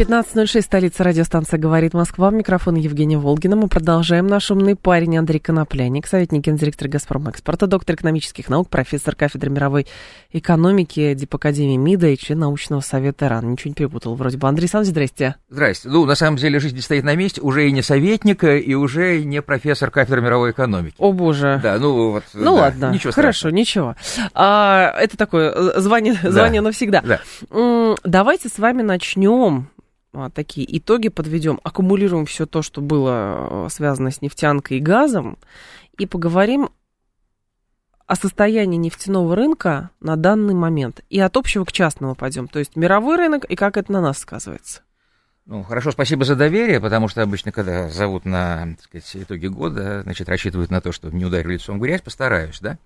[0.00, 2.30] 15.06, столица радиостанция «Говорит Москва».
[2.30, 3.54] Микрофон Евгения Волгина.
[3.54, 4.26] Мы продолжаем.
[4.28, 9.86] Наш умный парень Андрей Конопляник, советник гендиректора «Газпром Экспорта», доктор экономических наук, профессор кафедры мировой
[10.32, 13.52] экономики Дипакадемии МИДа и член научного совета РАН.
[13.52, 14.48] Ничего не перепутал вроде бы.
[14.48, 15.34] Андрей Александрович, здрасте.
[15.50, 15.90] Здрасте.
[15.90, 17.42] Ну, на самом деле, жизнь не стоит на месте.
[17.42, 20.94] Уже и не советник, и уже не профессор кафедры мировой экономики.
[20.96, 21.60] О, боже.
[21.62, 22.24] Да, ну вот.
[22.32, 23.54] Ну да, ладно, Ничего хорошо, страшного.
[23.54, 23.96] ничего.
[24.32, 26.30] А, это такое э, звание, Да.
[26.30, 27.02] звание навсегда.
[27.02, 27.96] Да.
[28.02, 29.68] Давайте с вами начнем
[30.34, 35.38] такие итоги подведем, аккумулируем все то, что было э, связано с нефтянкой и газом,
[35.98, 36.70] и поговорим
[38.06, 41.04] о состоянии нефтяного рынка на данный момент.
[41.10, 42.48] И от общего к частному пойдем.
[42.48, 44.82] То есть мировой рынок и как это на нас сказывается.
[45.46, 50.02] Ну, хорошо, спасибо за доверие, потому что обычно, когда зовут на, так сказать, итоги года,
[50.02, 52.78] значит, рассчитывают на то, что не ударили лицом в грязь, постараюсь, да?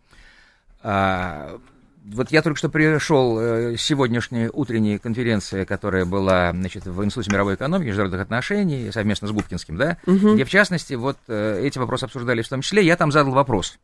[0.83, 1.59] А,
[2.05, 7.31] вот я только что пришел э, с сегодняшней утренней конференции, которая была, значит, в Институте
[7.33, 10.35] мировой экономики, международных отношений, совместно с Губкинским, да, Мгм.
[10.35, 13.79] где, в частности, вот э, эти вопросы обсуждались в том числе, я там задал вопрос.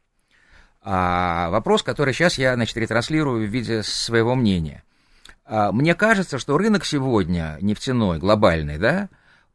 [0.82, 4.82] А, вопрос, который сейчас я, значит, ретранслирую в виде своего мнения.
[5.44, 9.08] А, Мне кажется, что рынок сегодня нефтяной, глобальный, да,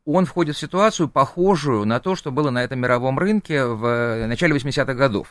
[0.05, 4.55] он входит в ситуацию, похожую на то, что было на этом мировом рынке в начале
[4.55, 5.29] 80-х годов.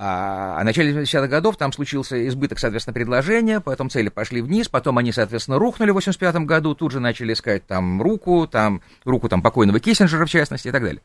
[0.00, 4.68] А а в начале 80-х годов там случился избыток, соответственно, предложения, потом цели пошли вниз,
[4.68, 9.28] потом они, соответственно, рухнули в 85-м году, тут же начали искать там руку, там, руку
[9.28, 11.02] там покойного Киссинджера, в частности, и так далее.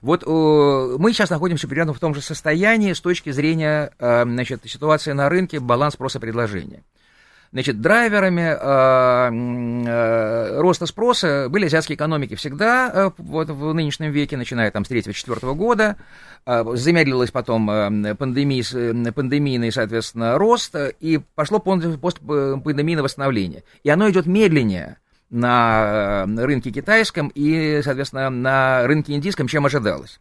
[0.00, 4.62] Вот э, мы сейчас находимся примерно в том же состоянии с точки зрения э, значит,
[4.64, 6.82] ситуации на рынке, баланс спроса предложения.
[7.52, 14.38] Значит, драйверами э, э, роста спроса были азиатские экономики всегда э, вот, в нынешнем веке,
[14.38, 15.96] начиная там с 3-4 года.
[16.46, 23.64] Э, замедлилась потом э, пандемии, с- э, пандемийный, соответственно, рост, э, и пошло постпандемийное восстановление.
[23.82, 24.96] И оно идет медленнее
[25.28, 30.20] на э, рынке китайском и, соответственно, на рынке индийском, чем ожидалось.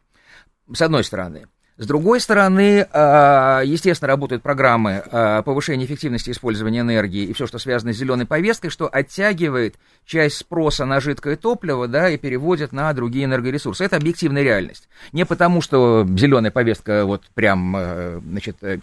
[0.73, 1.45] С одной стороны.
[1.81, 7.57] С другой стороны, а, естественно, работают программы а, повышения эффективности использования энергии и все, что
[7.57, 12.93] связано с зеленой повесткой, что оттягивает часть спроса на жидкое топливо да, и переводит на
[12.93, 13.83] другие энергоресурсы.
[13.83, 14.89] Это объективная реальность.
[15.11, 18.77] Не потому, что зеленая повестка вот прям э, значит, э,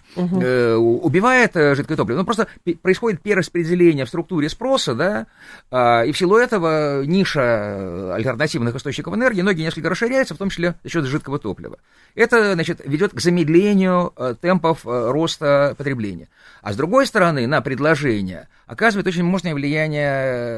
[0.75, 2.49] убивает э, жидкое топливо, но просто
[2.83, 5.27] происходит перераспределение в структуре спроса, да,
[5.71, 10.75] а, и в силу этого ниша альтернативных источников энергии, многие несколько расширяются, в том числе
[10.83, 11.79] за счет жидкого топлива.
[12.17, 16.29] Это, значит, ведет к замедлению э, темпов э, роста потребления.
[16.63, 20.11] А с другой стороны, на предложение оказывает очень мощное влияние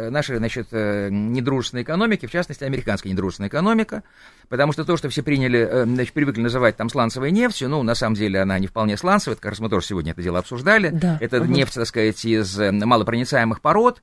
[0.07, 4.03] э, нашей, значит, недружественной экономики, в частности, американская недружественная экономика,
[4.49, 8.15] потому что то, что все приняли, значит, привыкли называть там сланцевой нефтью, ну, на самом
[8.17, 10.91] деле она не вполне сланцевая, это как раз мы тоже сегодня это дело обсуждали.
[10.91, 11.19] Да.
[11.21, 11.53] Это Мгм.
[11.53, 14.01] нефть, так сказать, из малопроницаемых пород,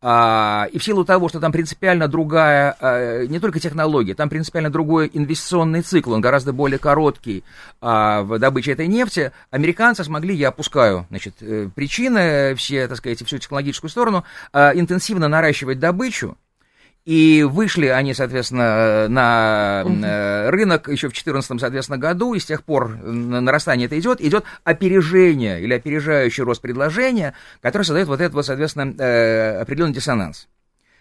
[0.00, 4.70] а, и в силу того, что там принципиально другая, а, не только технология, там принципиально
[4.70, 7.42] другой инвестиционный цикл, он гораздо более короткий
[7.80, 13.24] а, в добыче этой нефти, американцы смогли, я опускаю, значит, э, причины, все, так сказать,
[13.24, 16.36] всю технологическую сторону, а, интенсивно наращивать добычу,
[17.04, 22.62] и вышли они, соответственно, на э, рынок еще в 2014, соответственно, году, и с тех
[22.64, 28.34] пор на- нарастание это идет, идет опережение или опережающий рост предложения, который создает вот этот
[28.34, 30.48] вот, соответственно, э, определенный диссонанс.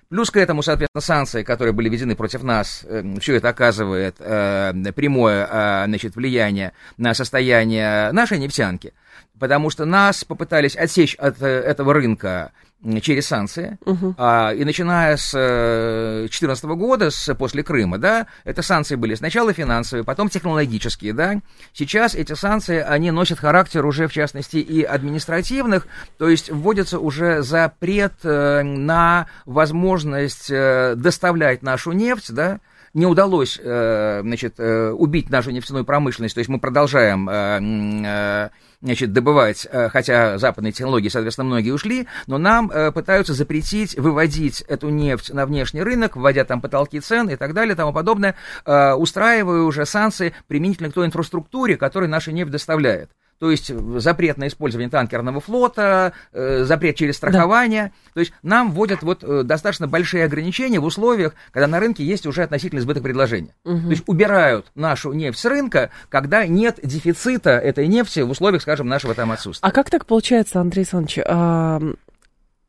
[0.09, 2.85] Плюс к этому, соответственно, санкции, которые были введены против нас,
[3.19, 8.93] все это оказывает э, прямое э, значит, влияние на состояние нашей нефтянки,
[9.37, 12.53] потому что нас попытались отсечь от э, этого рынка
[13.01, 13.77] через санкции,
[14.17, 20.03] а, и начиная с 2014 года, с, после Крыма, да, это санкции были сначала финансовые,
[20.03, 21.41] потом технологические, да,
[21.73, 25.87] сейчас эти санкции, они носят характер уже, в частности, и административных,
[26.17, 32.59] то есть вводится уже запрет э, на возможность э, доставлять нашу нефть, да,
[32.97, 38.49] не удалось, э, значит, э, убить нашу нефтяную промышленность, то есть мы продолжаем, э,
[38.81, 45.33] значит, добывать, хотя западные технологии, соответственно, многие ушли, но нам пытаются запретить выводить эту нефть
[45.33, 48.35] на внешний рынок, вводя там потолки цен и так далее, тому подобное,
[48.65, 54.47] устраивая уже санкции применительно к той инфраструктуре, которую наша нефть доставляет то есть запрет на
[54.47, 57.91] использование танкерного флота, э, запрет через страхование.
[58.07, 58.11] Да.
[58.15, 62.25] То есть нам вводят вот э, достаточно большие ограничения в условиях, когда на рынке есть
[62.25, 63.53] уже относительно избыток предложения.
[63.63, 63.81] Угу.
[63.81, 68.87] То есть убирают нашу нефть с рынка, когда нет дефицита этой нефти в условиях, скажем,
[68.87, 69.67] нашего там отсутствия.
[69.67, 71.79] А как так получается, Андрей Александрович, а,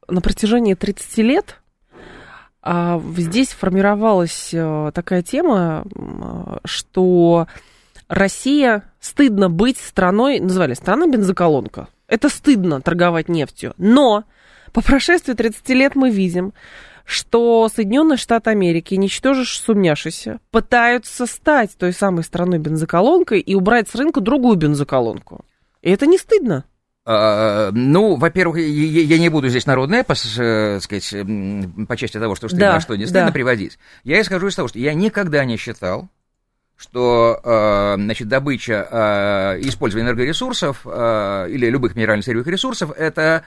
[0.09, 1.61] на протяжении 30 лет
[2.63, 5.85] а, здесь формировалась а, такая тема,
[6.65, 7.47] что
[8.09, 11.89] Россия, стыдно быть страной, называли страна бензоколонка.
[12.09, 13.75] Это стыдно торговать нефтью.
[13.77, 14.25] Но
[14.73, 16.55] по прошествии 30 лет мы видим,
[17.05, 23.95] что Соединенные Штаты Америки, ничтоже сумняшися, пытаются стать той самой страной бензоколонкой и убрать с
[23.95, 25.45] рынка другую бензоколонку.
[25.83, 26.65] И это не стыдно.
[27.11, 31.11] А, ну, во-первых, я не буду здесь народный эпос, э, сказать,
[31.89, 33.33] по части того, что стыдно, да, а что не стыдно да.
[33.33, 33.79] приводить.
[34.05, 36.11] Я исхожу из того, что я никогда не считал,
[36.79, 43.43] что э, значит, добыча, э, использование энергоресурсов э, или любых минерально-сырьевых ресурсов это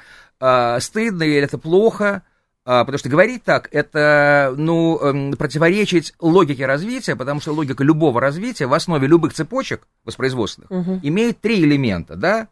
[0.79, 2.23] стыдно или это плохо,
[2.63, 8.65] потому что говорить так это ну, э, противоречить логике развития, потому что логика любого развития
[8.65, 10.99] в основе любых цепочек воспроизводственных угу.
[11.03, 12.47] имеет три элемента, да,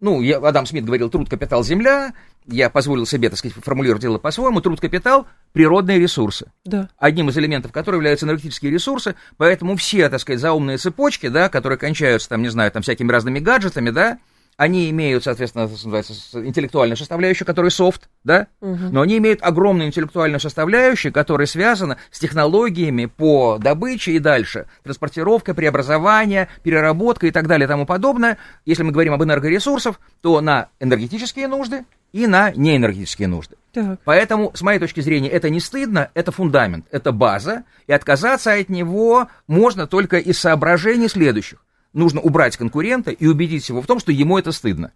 [0.00, 2.12] ну, я, Адам Смит говорил, труд, капитал, земля,
[2.46, 6.50] я позволил себе, так сказать, формулировать дело по-своему, труд, капитал, природные ресурсы.
[6.64, 6.88] Да.
[6.98, 11.78] Одним из элементов которых являются энергетические ресурсы, поэтому все, так сказать, заумные цепочки, да, которые
[11.78, 14.18] кончаются, там, не знаю, там, всякими разными гаджетами, да,
[14.56, 16.14] они имеют, соответственно, называется,
[16.44, 18.78] интеллектуальную составляющую, которая софт, да, угу.
[18.92, 24.66] но они имеют огромную интеллектуальную составляющую, которая связана с технологиями по добыче и дальше.
[24.84, 28.38] Транспортировка, преобразование, переработка и так далее и тому подобное.
[28.64, 33.56] Если мы говорим об энергоресурсах, то на энергетические нужды и на неэнергетические нужды.
[33.72, 33.98] Так.
[34.04, 38.68] Поэтому, с моей точки зрения, это не стыдно, это фундамент, это база, и отказаться от
[38.68, 41.64] него можно только из соображений следующих
[41.94, 44.92] нужно убрать конкурента и убедить его в том, что ему это стыдно.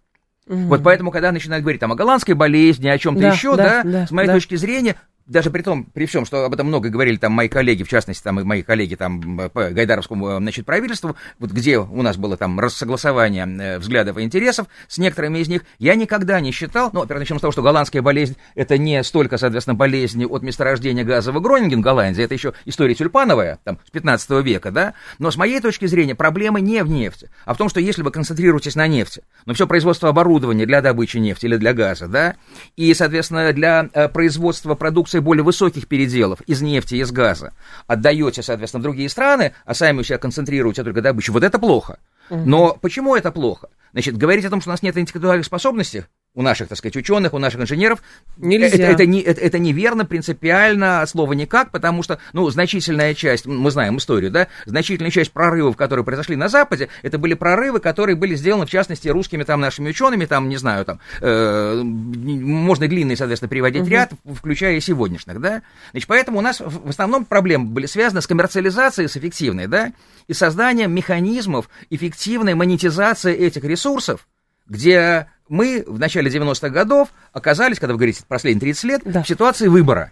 [0.47, 0.57] Угу.
[0.63, 3.83] Вот поэтому, когда начинают говорить там о голландской болезни, о чем-то да, еще, да, да,
[3.83, 4.33] да, с моей да.
[4.33, 4.95] точки зрения,
[5.29, 8.23] даже при том, при всем, что об этом много говорили там мои коллеги, в частности,
[8.23, 12.59] там и мои коллеги там по Гайдаровскому, значит, правительству, вот где у нас было там
[12.59, 17.21] рассогласование э, взглядов и интересов с некоторыми из них, я никогда не считал, ну, во-первых,
[17.21, 21.39] начнем с того, что голландская болезнь, это не столько, соответственно, болезни от месторождения газа в
[21.39, 25.85] Гронинген, Голландия, это еще история тюльпановая, там, с 15 века, да, но с моей точки
[25.85, 29.53] зрения проблема не в нефти, а в том, что если вы концентрируетесь на нефти, но
[29.53, 32.35] все производство оборудования для добычи нефти или для газа, да,
[32.75, 37.53] и, соответственно, для э, производства продукции продукции более высоких переделов из нефти и из газа
[37.87, 41.97] отдаете, соответственно, в другие страны, а сами у себя концентрируете только добычу, вот это плохо.
[42.29, 43.69] Но почему это плохо?
[43.91, 46.03] Значит, говорить о том, что у нас нет интеллектуальных способностей,
[46.35, 48.01] у наших, так сказать, ученых, у наших инженеров.
[48.37, 48.67] Нельзя.
[48.67, 53.71] Это, это, не, это, это неверно принципиально, слова никак, потому что, ну, значительная часть, мы
[53.71, 58.35] знаем историю, да, значительная часть прорывов, которые произошли на Западе, это были прорывы, которые были
[58.35, 63.49] сделаны, в частности, русскими там нашими учеными, там, не знаю, там, э, можно длинный, соответственно,
[63.49, 63.89] приводить угу.
[63.89, 65.63] ряд, включая и сегодняшних, да.
[65.91, 69.93] Значит, поэтому у нас в основном проблемы были связаны с коммерциализацией, с эффективной, да,
[70.27, 74.27] и созданием механизмов эффективной монетизации этих ресурсов,
[74.69, 79.23] где мы в начале 90-х годов оказались, когда вы говорите последние 30 лет, да.
[79.23, 80.11] в ситуации выбора.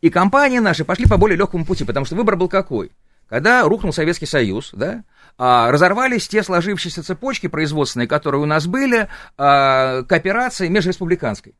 [0.00, 2.90] И компании наши пошли по более легкому пути, потому что выбор был какой?
[3.28, 5.04] Когда рухнул Советский Союз, да,
[5.36, 11.54] а, разорвались те сложившиеся цепочки производственные, которые у нас были, а, кооперации межреспубликанской.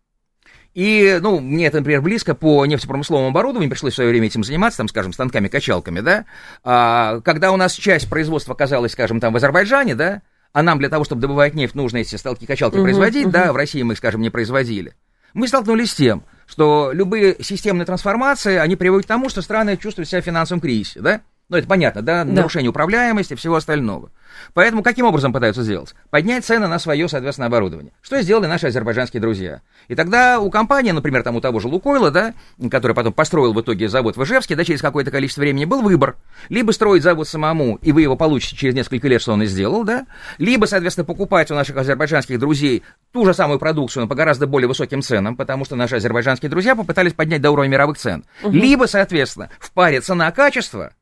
[0.74, 4.78] И, ну, мне это, например, близко по нефтепромысловому оборудованию, пришлось в свое время этим заниматься,
[4.78, 6.24] там, скажем, станками-качалками, да,
[6.64, 10.88] а, когда у нас часть производства оказалась, скажем, там в Азербайджане, да, а нам для
[10.88, 13.30] того, чтобы добывать нефть, нужно эти сталки-качалки uh-huh, производить, uh-huh.
[13.30, 14.94] да, в России мы их, скажем, не производили.
[15.34, 20.08] Мы столкнулись с тем, что любые системные трансформации, они приводят к тому, что страны чувствуют
[20.08, 21.20] себя в финансовом кризисе, да?
[21.48, 22.32] Ну, это понятно, да, да.
[22.32, 24.10] нарушение управляемости и всего остального.
[24.52, 25.94] Поэтому каким образом пытаются сделать?
[26.10, 27.92] Поднять цены на свое, соответственно, оборудование.
[28.02, 29.62] Что сделали наши азербайджанские друзья?
[29.88, 32.34] И тогда у компании, например, там у того же Лукойла, да,
[32.70, 36.16] который потом построил в итоге завод в Ижевске, да, через какое-то количество времени был выбор.
[36.50, 39.84] Либо строить завод самому, и вы его получите через несколько лет, что он и сделал,
[39.84, 44.46] да, либо, соответственно, покупать у наших азербайджанских друзей ту же самую продукцию, но по гораздо
[44.46, 48.24] более высоким ценам, потому что наши азербайджанские друзья попытались поднять до уровня мировых цен.
[48.42, 48.52] Угу.
[48.52, 50.92] Либо, соответственно, в паре цена-качество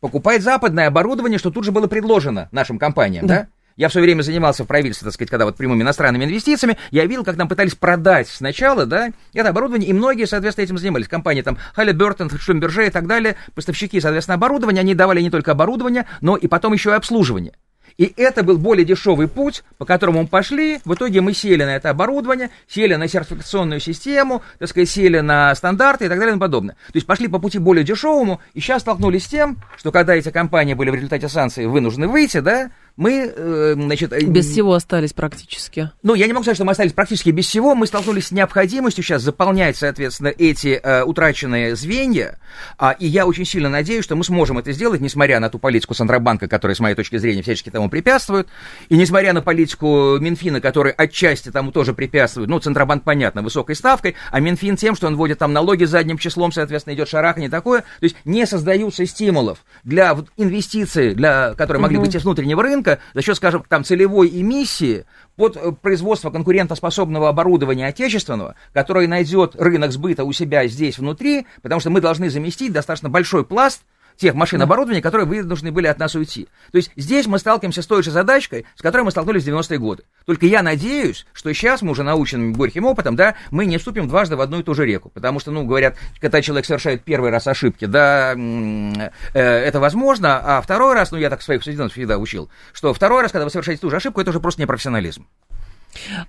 [0.00, 3.34] покупать западное оборудование, что тут же было предложено нашим компаниям, да?
[3.34, 3.48] да?
[3.76, 7.24] Я все время занимался в правительстве, так сказать, когда вот прямыми иностранными инвестициями, я видел,
[7.24, 11.08] как нам пытались продать сначала, да, это оборудование, и многие, соответственно, этим занимались.
[11.08, 16.06] Компании там Halliburton, Шлюмберже и так далее, поставщики, соответственно, оборудования, они давали не только оборудование,
[16.22, 17.52] но и потом еще и обслуживание.
[17.98, 20.80] И это был более дешевый путь, по которому мы пошли.
[20.84, 25.54] В итоге мы сели на это оборудование, сели на сертификационную систему, так сказать, сели на
[25.54, 26.74] стандарты и так далее и тому подобное.
[26.74, 30.30] То есть пошли по пути более дешевому, и сейчас столкнулись с тем, что когда эти
[30.30, 34.12] компании были в результате санкций вынуждены выйти, да, мы, э, значит...
[34.12, 35.90] э, Без всего остались практически.
[36.02, 37.74] ну, я не могу сказать, что мы остались практически без всего.
[37.74, 42.38] Мы столкнулись с необходимостью сейчас заполнять, соответственно, эти э, утраченные звенья.
[42.78, 45.94] А, и я очень сильно надеюсь, что мы сможем это сделать, несмотря на ту политику
[45.94, 48.48] Центробанка, которая, с моей точки зрения, всячески тому препятствует.
[48.88, 52.48] И несмотря на политику Минфина, который отчасти тому тоже препятствует.
[52.48, 56.52] Ну, Центробанк, понятно, высокой ставкой, а Минфин тем, что он вводит там налоги задним числом,
[56.52, 57.80] соответственно, идет шарахание такое.
[57.80, 63.22] То есть не создаются стимулов для инвестиций, для, которые могли быть из внутреннего рынка, за
[63.22, 65.04] счет, скажем, там целевой эмиссии
[65.36, 71.80] под э, производство конкурентоспособного оборудования отечественного, которое найдет рынок сбыта у себя здесь внутри, потому
[71.80, 73.82] что мы должны заместить достаточно большой пласт
[74.16, 76.48] тех машин оборудования, которые вынуждены были от нас уйти.
[76.72, 79.78] То есть здесь мы сталкиваемся с той же задачкой, с которой мы столкнулись в 90-е
[79.78, 80.04] годы.
[80.24, 84.36] Только я надеюсь, что сейчас мы уже наученными горьким опытом, да, мы не вступим дважды
[84.36, 85.10] в одну и ту же реку.
[85.10, 90.60] Потому что, ну, говорят, когда человек совершает первый раз ошибки, да, э, это возможно, а
[90.60, 93.80] второй раз, ну, я так своих студентов всегда учил, что второй раз, когда вы совершаете
[93.80, 95.26] ту же ошибку, это уже просто непрофессионализм.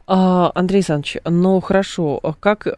[0.06, 2.74] А, Андрей Александрович, ну хорошо, как, э,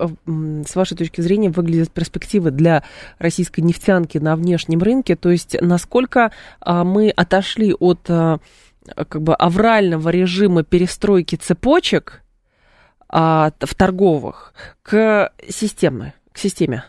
[0.68, 2.84] с вашей точки зрения, выглядят перспективы для
[3.18, 5.16] российской нефтянки на внешнем рынке?
[5.16, 6.32] То есть насколько
[6.62, 8.40] а, мы отошли от а,
[8.96, 12.22] как бы аврального режима перестройки цепочек
[13.08, 16.86] а, в торговых к системе, к системе?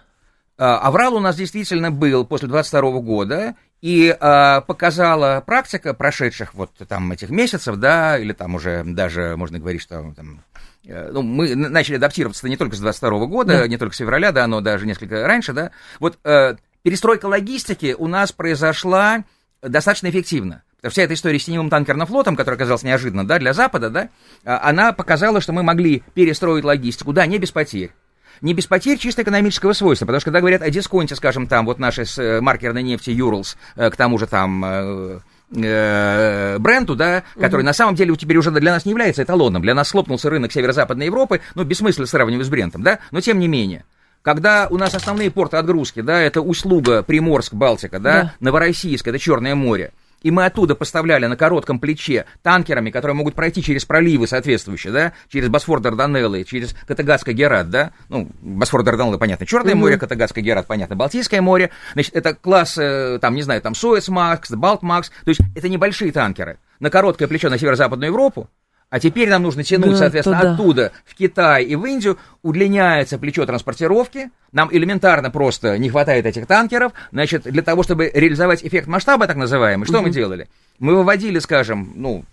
[0.57, 7.13] Аврал у нас действительно был после 22 года, и а, показала практика прошедших вот там
[7.13, 10.43] этих месяцев, да, или там уже даже можно говорить, что там,
[10.87, 13.69] э, ну, мы начали адаптироваться не только с 22 года, Да.
[13.69, 15.71] не только с февраля, да, но даже несколько раньше, да.
[15.99, 19.25] Вот э, перестройка логистики у нас произошла
[19.63, 20.63] достаточно эффективно.
[20.89, 24.09] Вся эта история с теневым танкерным флотом, которая оказалась неожиданно, да, для Запада, да,
[24.45, 27.93] а, она показала, что мы могли перестроить логистику, да, не без потерь.
[28.41, 31.79] Не без потерь чисто экономического свойства, потому что когда говорят о дисконте, скажем, там, вот
[31.79, 35.21] нашей э, маркерной нефти Юрлс, э, к тому же там э,
[35.51, 39.63] бренду, да, который на самом деле теперь уже для нас не является эталоном.
[39.63, 43.49] Для нас слопнулся рынок северо-западной Европы, ну, бессмысленно сравнивать с брендом, да, но тем не
[43.49, 43.85] менее.
[44.23, 48.35] Когда у нас основные порты отгрузки, да, это Услуга, Приморск, Балтика, да, Да.
[48.41, 53.63] Новороссийск, это Черное море, и мы оттуда поставляли на коротком плече танкерами, которые могут пройти
[53.63, 59.47] через проливы соответствующие, да, через Босфор Дарданеллы, через Катагатский Герат, да, ну, Босфор Дарданеллы, понятно,
[59.47, 63.75] Черное море, Катагатский Герат, понятно, Балтийское море, значит, это класс, э, там, не знаю, там,
[63.75, 66.59] Суэц Макс, Балт Макс, то есть это небольшие танкеры.
[66.81, 68.49] На короткое плечо на северо-западную Европу,
[68.91, 70.53] а теперь нам нужно тянуть, Да, соответственно, туда.
[70.53, 76.47] оттуда в Китай и в Индию, удлиняется плечо транспортировки, нам элементарно просто не хватает этих
[76.47, 80.49] танкеров, значит, для того, чтобы реализовать эффект масштаба, так называемый, что мы делали?
[80.79, 82.25] Мы выводили, скажем, ну,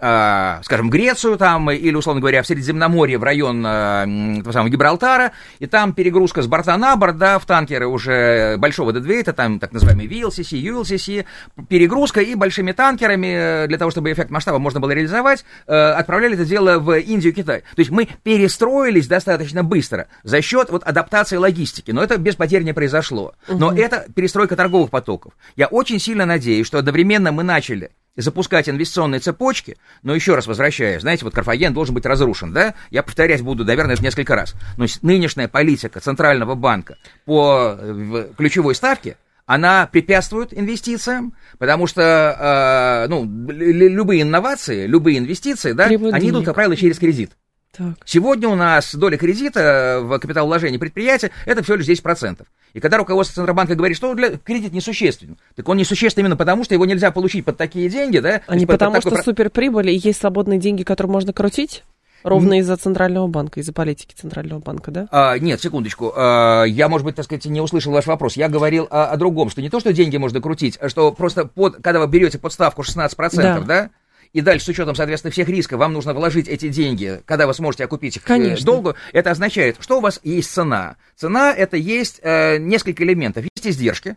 [0.00, 5.66] скажем, Грецию там, или, условно говоря, в Средиземноморье, в район м, того самого Гибралтара, и
[5.66, 10.06] там перегрузка с борта на борт, да, в танкеры уже большого дедвейта, там так называемый
[10.06, 11.26] VLCC, ULCC,
[11.68, 16.34] перегрузка и большими танкерами, э, для того, чтобы эффект масштаба можно было реализовать, э, отправляли
[16.34, 17.60] это дело в Индию Китай.
[17.60, 22.62] То есть мы перестроились достаточно быстро за счет вот адаптации логистики, но это без потерь
[22.62, 23.34] не произошло.
[23.48, 25.34] Но это перестройка торговых потоков.
[25.56, 31.00] Я очень сильно надеюсь, что одновременно мы начали запускать инвестиционные цепочки, но еще раз возвращаясь,
[31.02, 32.74] знаете, вот Карфаген должен быть разрушен, да?
[32.90, 34.54] Я повторять буду, наверное, это несколько раз.
[34.76, 43.08] Но нынешняя политика Центрального банка по э, ключевой ставке, она препятствует инвестициям, потому что, э,
[43.08, 46.46] ну, лю- лю- любые инновации, любые инвестиции, да, Требуют они идут, денег.
[46.46, 47.32] как правило, через кредит.
[47.76, 47.94] Так.
[48.04, 52.42] Сегодня у нас доля кредита в капиталовложении предприятия это всего лишь 10%.
[52.72, 56.74] И когда руководство Центробанка говорит, что для, кредит несущественен, так он несущественен именно потому, что
[56.74, 58.42] его нельзя получить под такие деньги, да?
[58.46, 61.32] А не есть под- под потому, такой что суперприбыль и есть свободные деньги, которые можно
[61.32, 61.84] крутить?
[62.22, 65.08] Ровно из-за Центрального банка, из-за политики Центрального банка, да?
[65.10, 66.12] А, нет, секундочку.
[66.14, 68.36] А, я, может быть, так сказать, не услышал ваш вопрос.
[68.36, 71.46] Я говорил о, о другом, что не то, что деньги можно крутить, а что просто
[71.46, 73.60] под, когда вы берете подставку 16%, да.
[73.60, 73.90] Да.
[74.32, 77.84] И дальше с учетом, соответственно, всех рисков, вам нужно вложить эти деньги, когда вы сможете
[77.84, 78.64] окупить их э, Конечно.
[78.64, 80.96] долгу, это означает, что у вас есть цена.
[81.16, 83.44] Цена это есть э, несколько элементов.
[83.44, 84.16] Есть издержки.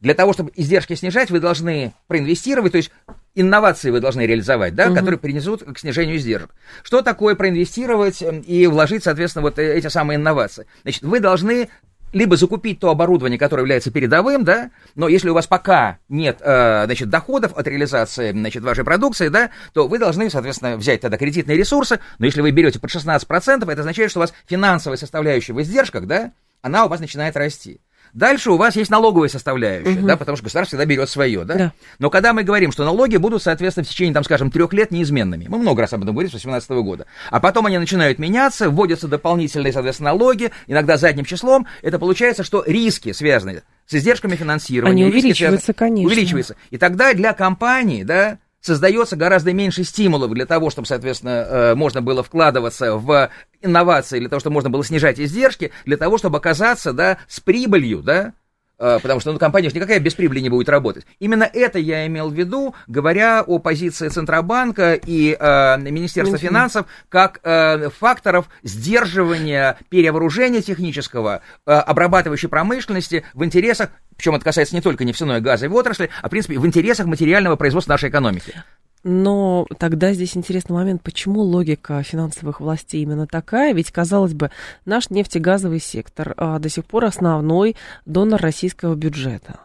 [0.00, 2.90] Для того, чтобы издержки снижать, вы должны проинвестировать, то есть
[3.36, 4.96] инновации вы должны реализовать, да, Мгм.
[4.96, 6.50] которые принесут к снижению издержек.
[6.82, 10.66] Что такое проинвестировать эм, и вложить, соответственно, вот э, эти самые инновации?
[10.82, 11.68] Значит, вы должны
[12.12, 16.84] либо закупить то оборудование, которое является передовым, да, но если у вас пока нет, э,
[16.84, 21.56] значит, доходов от реализации, значит, вашей продукции, да, то вы должны, соответственно, взять тогда кредитные
[21.56, 25.62] ресурсы, но если вы берете под 16%, это означает, что у вас финансовая составляющая в
[25.62, 27.80] издержках, да, она у вас начинает расти.
[28.12, 30.06] Дальше у вас есть налоговая составляющая, угу.
[30.06, 31.54] да, потому что государство всегда берет свое, да?
[31.54, 31.72] да.
[31.98, 35.46] Но когда мы говорим, что налоги будут, соответственно, в течение, там, скажем, трех лет неизменными,
[35.48, 39.08] мы много раз об этом говорили с 2018 года, а потом они начинают меняться, вводятся
[39.08, 45.04] дополнительные, соответственно, налоги, иногда задним числом, это получается, что риски, связанные с издержками финансирования, они
[45.04, 46.06] увеличиваются, связаны, конечно.
[46.06, 46.56] Увеличиваются.
[46.70, 52.00] И тогда для компании, да, создается гораздо меньше стимулов для того, чтобы, соответственно, э, можно
[52.00, 56.92] было вкладываться в инновации, для того, чтобы можно было снижать издержки, для того, чтобы оказаться,
[56.92, 58.32] да, с прибылью, да,
[58.78, 61.06] потому что ну, компания же никакая без прибыли не будет работать.
[61.18, 66.40] Именно это я имел в виду, говоря о позиции Центробанка и э, Министерства mm-hmm.
[66.40, 74.74] финансов как э, факторов сдерживания перевооружения технического, э, обрабатывающей промышленности в интересах причем это касается
[74.74, 78.62] не только нефтяной газовой отрасли, а, в принципе, в интересах материального производства нашей экономики.
[79.04, 83.74] Но тогда здесь интересный момент, почему логика финансовых властей именно такая?
[83.74, 84.50] Ведь, казалось бы,
[84.84, 89.60] наш нефтегазовый сектор а, до сих пор основной донор российского бюджета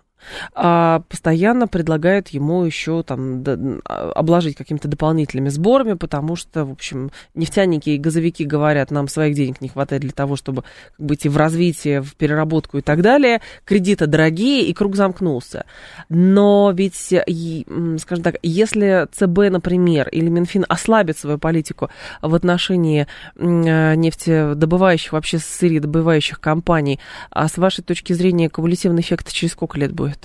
[0.53, 3.43] а постоянно предлагают ему еще там
[3.85, 9.61] обложить какими-то дополнительными сборами, потому что, в общем, нефтяники и газовики говорят, нам своих денег
[9.61, 10.63] не хватает для того, чтобы
[10.97, 13.41] как бы, идти в развитие, в переработку и так далее.
[13.65, 15.65] Кредиты дорогие, и круг замкнулся.
[16.09, 21.89] Но ведь, скажем так, если ЦБ, например, или Минфин ослабит свою политику
[22.21, 23.07] в отношении
[23.37, 30.16] нефтедобывающих, вообще сырьедобывающих компаний, а с вашей точки зрения кумулятивный эффект через сколько лет будет?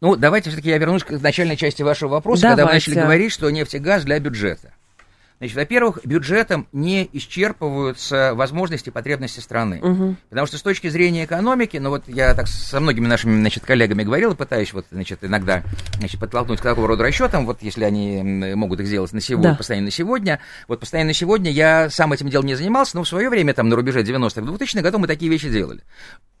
[0.00, 2.56] Ну, давайте все-таки я вернусь к начальной части вашего вопроса, давайте.
[2.56, 4.72] когда вы начали говорить, что нефть и газ для бюджета.
[5.38, 9.80] Значит, во-первых, бюджетом не исчерпываются возможности и потребности страны.
[9.82, 10.16] Угу.
[10.30, 14.04] Потому что с точки зрения экономики, ну вот я так со многими нашими значит, коллегами
[14.04, 15.62] говорил и пытаюсь вот, значит, иногда
[15.98, 19.56] значит, подтолкнуть к такого рода расчетам, вот если они могут их сделать на сегодня, да.
[19.56, 20.38] постоянно на сегодня.
[20.68, 23.68] Вот постоянно на сегодня я сам этим делом не занимался, но в свое время, там,
[23.68, 25.82] на рубеже 90-х, 2000-х годов мы такие вещи делали.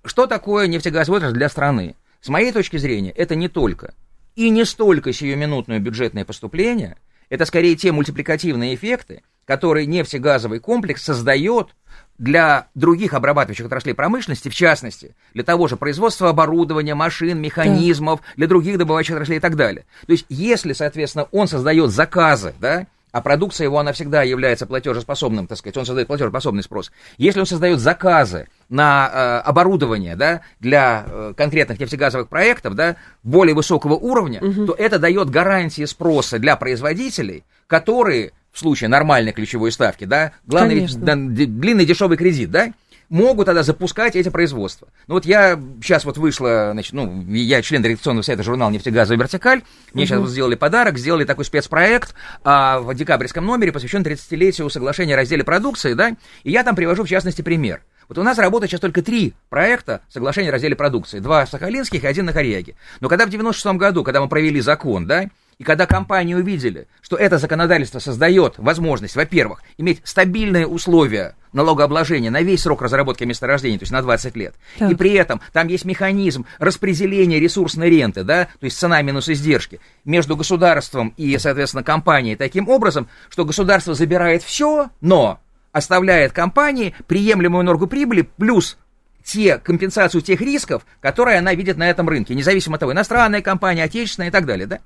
[0.04, 1.96] Что такое нефтегазовый отрасль для страны?
[2.24, 3.92] С моей точки зрения, это не только
[4.34, 6.96] и не столько сиюминутное бюджетное поступление,
[7.28, 11.76] это скорее те мультипликативные эффекты, которые нефтегазовый комплекс создает
[12.16, 18.26] для других обрабатывающих отраслей промышленности, в частности, для того же производства оборудования, машин, механизмов, да.
[18.36, 19.84] для других добывающих отраслей и так далее.
[20.06, 25.46] То есть, если, соответственно, он создает заказы, да, а продукция его, она всегда является платежеспособным,
[25.46, 26.90] так сказать, он создает платежеспособный спрос.
[27.16, 33.54] Если он создает заказы на э, оборудование, да, для э, конкретных нефтегазовых проектов, да, более
[33.54, 34.66] высокого уровня, угу.
[34.66, 40.88] то это дает гарантии спроса для производителей, которые в случае нормальной ключевой ставки, да, главный
[40.96, 42.72] да, длинный дешевый кредит, да,
[43.08, 44.88] могут тогда запускать эти производства.
[45.06, 49.62] Ну вот я сейчас вот вышла, значит, ну, я член редакционного совета журнала «Нефтегазовая вертикаль»,
[49.92, 50.08] мне угу.
[50.08, 55.16] сейчас вот сделали подарок, сделали такой спецпроект а, в декабрьском номере, посвящен 30-летию соглашения о
[55.16, 57.82] разделе продукции, да, и я там привожу, в частности, пример.
[58.08, 61.20] Вот у нас работает сейчас только три проекта соглашения о разделе продукции.
[61.20, 62.76] Два сахалинских и один на Коряге.
[63.00, 67.16] Но когда в 96 году, когда мы провели закон, да, и когда компании увидели, что
[67.16, 73.84] это законодательство создает возможность, во-первых, иметь стабильные условия налогообложения на весь срок разработки месторождения, то
[73.84, 74.90] есть на 20 лет, так.
[74.90, 79.80] и при этом там есть механизм распределения ресурсной ренты, да, то есть цена минус издержки,
[80.04, 85.40] между государством и, соответственно, компанией таким образом, что государство забирает все, но
[85.72, 88.76] оставляет компании приемлемую норму прибыли плюс
[89.24, 93.82] те, компенсацию тех рисков, которые она видит на этом рынке, независимо от того, иностранная компания,
[93.82, 94.80] отечественная и так далее, да?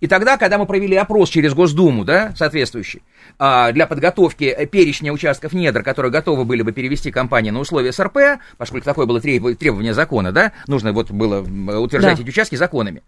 [0.00, 3.02] И тогда, когда мы провели опрос через Госдуму, да, соответствующий,
[3.38, 7.92] а, для подготовки э, перечня участков недр, которые готовы были бы перевести компании на условия
[7.92, 11.40] СРП, поскольку такое было требование закона, да, нужно вот было
[11.80, 12.22] утверждать да.
[12.22, 13.02] эти участки законами,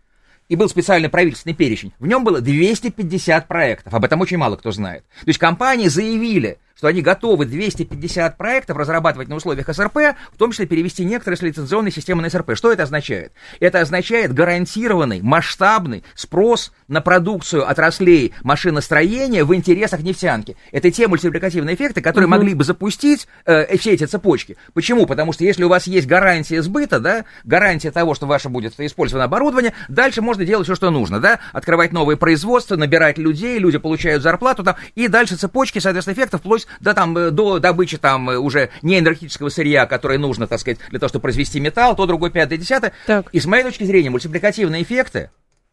[0.49, 4.73] и был специальный правительственный перечень, в нем было 250 проектов, об этом очень мало кто
[4.73, 5.05] знает.
[5.21, 10.51] То есть компании заявили, что они готовы 250 проектов разрабатывать на условиях СРП, в том
[10.51, 12.57] числе перевести некоторые с лицензионной системы на СРП.
[12.57, 13.33] Что это означает?
[13.61, 20.57] Это означает гарантированный, масштабный спрос на продукцию отраслей машиностроения в интересах нефтянки.
[20.73, 22.37] Это те мультипликативные эффекты, которые угу.
[22.37, 24.57] могли бы запустить э, все эти цепочки.
[24.73, 25.05] Почему?
[25.05, 29.25] Потому что если у вас есть гарантия сбыта, да, гарантия того, что ваше будет использовано
[29.25, 34.23] оборудование, дальше можно делать все, что нужно, да, открывать новые производства, набирать людей, люди получают
[34.23, 38.37] зарплату там, и дальше цепочки, соответственно, эффектов вплоть да, там, э, до добычи там э,
[38.37, 42.31] уже не энергетического сырья, которое нужно, так сказать, для того, чтобы произвести металл, то другое,
[42.31, 42.93] пятое, десятое.
[43.07, 43.29] Так.
[43.33, 45.31] И с моей точки зрения, мультипликативные эффекты,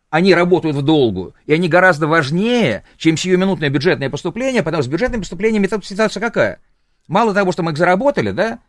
[0.10, 4.94] они работают в долгу, и они гораздо важнее, чем сиюминутное бюджетное поступление, потому что с
[4.94, 6.60] бюджетным поступлением ситуация какая?
[7.08, 8.60] Мало того, что мы их заработали, да,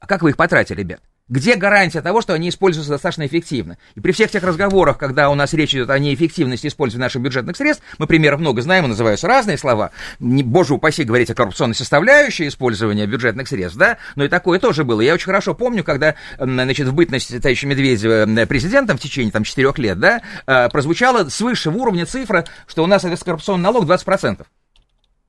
[0.00, 1.00] а как вы их потратили, ребят?
[1.30, 3.78] Где гарантия того, что они используются достаточно эффективно?
[3.94, 7.56] И при всех тех разговорах, когда у нас речь идет о неэффективности использования наших бюджетных
[7.56, 9.92] средств, мы примеров много знаем и называются разные слова.
[10.18, 13.98] Не, боже упаси говорить о коррупционной составляющей использования бюджетных средств, да?
[14.16, 15.00] Но и такое тоже было.
[15.00, 19.78] Я очень хорошо помню, когда, значит, в бытность товарища Медведева президентом в течение там четырех
[19.78, 24.46] лет, да, э, прозвучала свыше в уровне цифра, что у нас коррупционный налог 20%.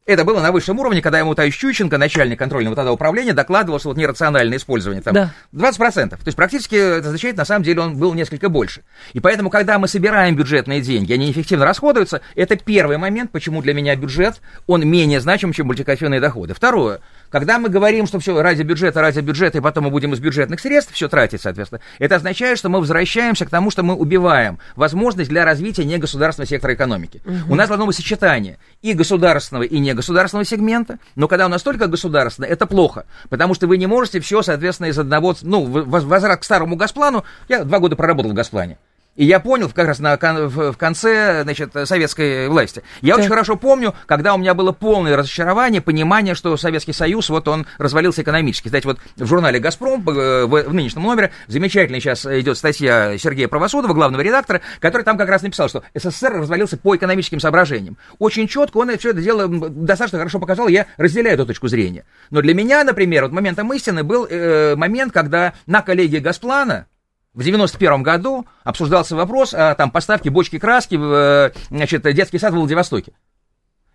[0.08, 3.90] Это было на высшем уровне, когда ему Товарищ Чученко, начальник контрольного тогда управления, докладывал, что
[3.90, 5.34] вот нерациональное использование там Да.
[5.54, 6.10] 20%.
[6.10, 8.82] То есть практически это означает, на самом деле, он был несколько больше.
[9.14, 13.76] И поэтому, когда мы собираем бюджетные деньги, они эффективно расходуются, это первый момент, почему для
[13.76, 16.56] меня бюджет, он менее значим, чем мультипликативные доходы.
[16.56, 17.02] Второе,
[17.32, 20.60] когда мы говорим, что все ради бюджета, ради бюджета, и потом мы будем из бюджетных
[20.60, 25.30] средств все тратить, соответственно, это означает, что мы возвращаемся к тому, что мы убиваем возможность
[25.30, 27.22] для развития негосударственного сектора экономики.
[27.50, 31.88] У нас должно быть сочетание и государственного, и негосударственного сегмента, но когда у нас только
[31.88, 36.42] государственное, это плохо, потому что вы не можете все, соответственно, из одного, ну, воз- возврат
[36.42, 38.78] к старому Госплану, я два года проработал в Госплане,
[39.16, 42.82] и я понял как раз на, в конце значит, советской власти.
[43.02, 47.48] Я очень хорошо помню, когда у меня было полное разочарование, понимание, что Советский Союз, вот
[47.48, 48.70] он развалился экономически.
[48.70, 53.48] Знаете, вот в журнале «Газпром» э, в, в нынешнем номере замечательно сейчас идет статья Сергея
[53.48, 57.98] Правосудова, главного редактора, который там как раз написал, что СССР развалился по экономическим соображениям.
[58.20, 62.06] Очень четко он все это дело достаточно хорошо показал, я разделяю эту точку зрения.
[62.30, 66.88] Но для меня, например, вот моментом истины был э, момент, когда на коллегии Госплана
[67.34, 72.54] в 91 году обсуждался вопрос о там, поставке бочки краски в э, значит, детский сад
[72.54, 73.14] в Владивостоке.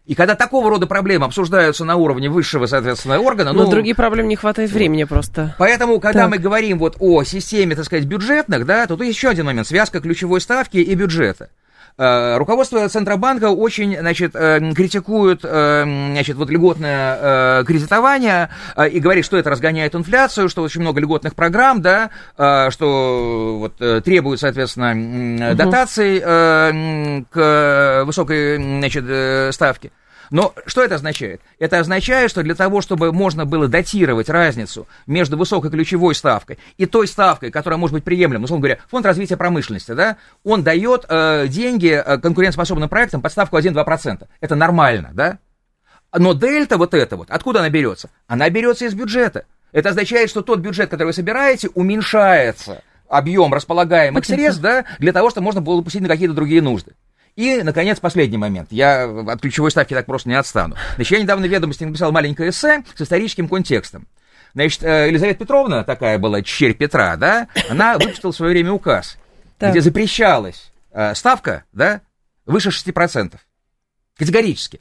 [0.07, 4.29] И когда такого рода проблемы обсуждаются на уровне высшего, соответственно, органа, Но ну, другие проблемы
[4.29, 5.57] не хватает времени просто.
[5.59, 6.31] Поэтому, когда Так.
[6.31, 10.01] мы говорим вот о системе, так сказать, бюджетных, да, то тут еще один момент, связка
[10.01, 11.51] ключевой ставки и бюджета.
[11.99, 15.83] Э, Руководство Центробанка очень, значит, э, критикует, э,
[16.13, 18.51] значит, вот льготное кредитование
[18.91, 22.11] и говорит, что это разгоняет инфляцию, что очень много льготных программ, да,
[22.71, 29.91] что вот требуют, соответственно, дотаций м, к высокой, значит, ставке.
[30.31, 31.41] Но что это означает?
[31.59, 36.87] Это означает, что для того, чтобы можно было датировать разницу между высокой ключевой ставкой и
[36.87, 41.47] той ставкой, которая может быть приемлема, условно говоря, фонд развития промышленности, да, он дает э,
[41.49, 44.27] деньги э, конкурентоспособным проектам под ставку 1-2%.
[44.41, 45.39] Это нормально, да?
[46.17, 48.11] Но дельта вот эта вот, откуда она берется?
[48.27, 49.45] Она берется из бюджета.
[49.73, 55.31] Это означает, что тот бюджет, который вы собираете, уменьшается объем располагаемых средств, да, для того,
[55.31, 56.95] чтобы можно было пустить на какие-то другие нужды.
[57.37, 58.69] И, наконец, последний момент.
[58.73, 60.75] Я от ключевой ставки так просто не отстану.
[60.97, 64.09] Значит, я недавно в ведомости написал маленькое эссе с историческим контекстом.
[64.55, 69.19] Значит, э, Елизавета Петровна, такая была черь Петра, да, она выпустила в свое время указ,
[69.59, 69.73] Так.
[69.73, 72.01] где запрещалась э, ставка, да,
[72.47, 73.35] выше 6%.
[74.17, 74.81] Категорически.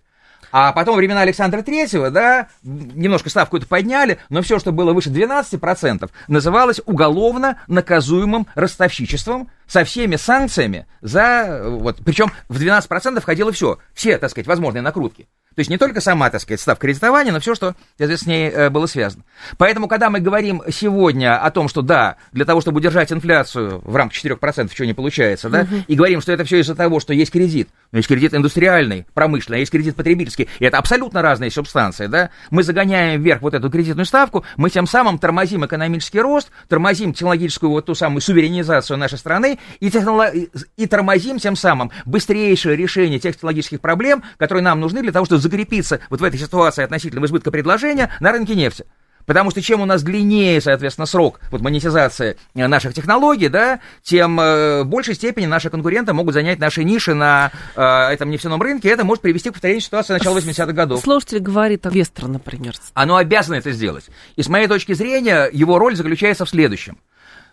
[0.57, 5.09] А потом времена Александра Третьего, да, немножко ставку эту подняли, но все, что было выше
[5.09, 13.79] 12%, называлось уголовно наказуемым ростовщичеством со всеми санкциями за, вот, причем в 12% входило все,
[13.93, 15.27] все, так сказать, возможные накрутки.
[15.55, 18.69] То есть не только сама, так сказать, ставка кредитования, но все, что с ней э,
[18.69, 19.23] было связано.
[19.57, 23.95] Поэтому, когда мы говорим сегодня о том, что да, для того, чтобы удержать инфляцию в
[23.95, 27.31] рамках 4%, что не получается, да, и говорим, что это все из-за того, что есть
[27.31, 32.07] кредит, но есть кредит индустриальный, промышленный, а есть кредит потребительский, и это абсолютно разные субстанции,
[32.07, 37.13] да, мы загоняем вверх вот эту кредитную ставку, мы тем самым тормозим экономический рост, тормозим
[37.13, 40.31] технологическую вот ту самую суверенизацию нашей страны и, техноло-
[40.75, 45.44] и тормозим тем самым быстрейшее решение тех технологических проблем, которые нам нужны для того, чтобы
[45.45, 48.85] закрепиться вот в этой ситуации относительно избытка предложения на рынке нефти.
[49.25, 54.39] Потому что чем у нас длиннее, соответственно, срок вот, монетизации э, наших технологий, да, тем
[54.39, 58.89] э, в большей степени наши конкуренты могут занять наши ниши на э, этом нефтяном рынке,
[58.89, 61.01] это может привести к повторению ситуации начала 80-х годов.
[61.01, 62.75] Слушатель говорит, инвестор, например.
[62.93, 64.05] Оно обязано это сделать.
[64.35, 66.97] И с моей точки зрения, его роль заключается в следующем.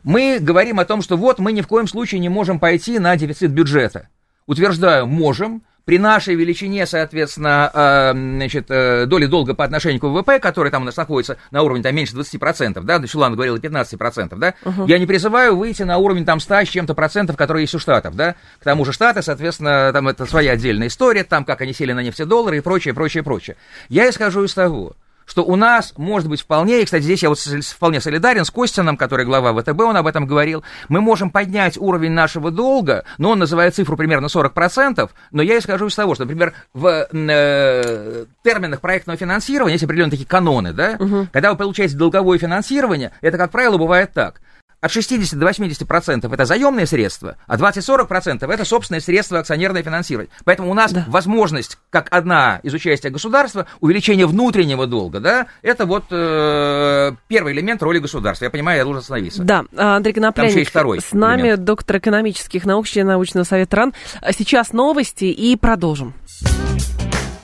[0.03, 3.17] Мы говорим о том, что вот мы ни в коем случае не можем пойти на
[3.17, 4.09] дефицит бюджета.
[4.47, 5.63] Утверждаю, можем.
[5.85, 10.83] При нашей величине, соответственно, э, значит, э, доли долга по отношению к ВВП, который там
[10.83, 14.55] у нас находится на уровне там, меньше 20%, да, Чулан говорил 15%, да,
[14.87, 18.15] я не призываю выйти на уровень там 100 с чем-то процентов, которые есть у Штатов,
[18.15, 21.93] да, к тому же Штаты, соответственно, там это своя отдельная история, там как они сели
[21.93, 23.57] на нефтедоллары и прочее, прочее, прочее.
[23.89, 24.93] Я исхожу из того,
[25.27, 28.97] что у нас может быть вполне, и, кстати, здесь я вот вполне солидарен с Костином,
[28.97, 33.39] который глава ВТБ, он об этом говорил, мы можем поднять уровень нашего долга, но он
[33.39, 39.17] называет цифру примерно 40%, но я исхожу из того, что, например, в э, терминах проектного
[39.17, 40.99] финансирования есть определенные такие каноны, да,
[41.33, 44.41] когда вы получаете долговое финансирование, это, как правило, бывает так.
[44.83, 49.83] От 60 до 80 процентов это заемные средства, а 20-40 процентов это собственные средства акционерное
[49.83, 50.31] финансирование.
[50.45, 51.05] Поэтому у нас Да.
[51.09, 57.83] возможность, как одна из участия государства, увеличение внутреннего долга, да, это вот э, первый элемент
[57.83, 58.45] роли государства.
[58.45, 59.43] Я понимаю, я должен остановиться.
[59.43, 61.65] Да, а, Андрей Там еще Конопляник есть второй с нами, элемент.
[61.65, 63.95] доктор экономических наук, член научного совета РАН.
[64.37, 66.13] Сейчас новости и продолжим.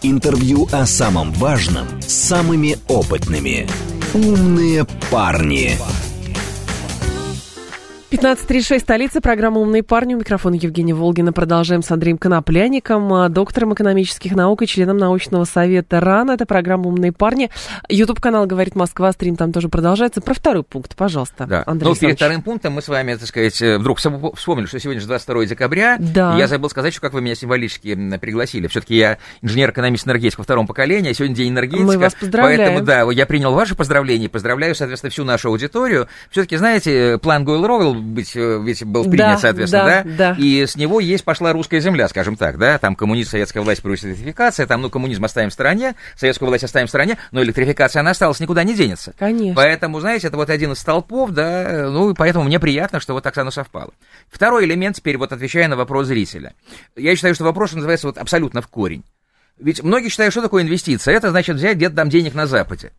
[0.02, 3.68] Интервью о самом важном с самыми опытными.
[4.14, 5.76] «Умные парни».
[8.10, 10.14] 15.36, столица, программа «Умные парни».
[10.14, 11.34] У микрофона Евгения Волгина.
[11.34, 16.30] Продолжаем с Андреем Конопляником, а, доктором экономических наук и членом научного совета РАН.
[16.30, 17.50] Это программа «Умные парни».
[17.90, 20.22] Ютуб-канал «Говорит Москва», стрим там тоже продолжается.
[20.22, 21.62] Про второй пункт, пожалуйста, Да.
[21.66, 25.02] Андрей ну, перед вторым пунктом мы с вами, так сказать, э, вдруг вспомнили, что сегодня
[25.02, 25.98] же 22 декабря.
[26.00, 26.34] Да.
[26.38, 28.68] Я забыл сказать, что как вы меня символически пригласили.
[28.68, 31.84] Все-таки я инженер-экономист энергетик во втором поколении, а сегодня день энергетика.
[31.84, 32.58] Мы вас поздравляем.
[32.58, 36.08] Поэтому, да, я принял ваши поздравления, поздравляю, соответственно, всю нашу аудиторию.
[36.30, 37.44] Все-таки, знаете, план
[37.98, 40.36] Быть, э, ведь был принят, Да, соответственно, да, да, да.
[40.38, 44.66] И с него есть пошла русская земля, скажем так, да, там коммунизм, советская власть, русификация,
[44.66, 48.40] там, ну, коммунизм оставим в стороне, советскую власть оставим в стороне, но электрификация, она осталась,
[48.40, 49.14] никуда не денется.
[49.18, 49.54] Конечно.
[49.54, 53.24] Поэтому, знаете, это вот один из столпов, да, ну, и поэтому мне приятно, что вот
[53.24, 53.92] так оно совпало.
[54.30, 56.54] Второй элемент, теперь вот отвечая на вопрос зрителя.
[56.96, 59.04] Я считаю, что вопрос называется вот абсолютно в корень.
[59.58, 61.14] Ведь многие считают, что такое инвестиция?
[61.14, 62.92] Это значит взять где-то там денег на Западе.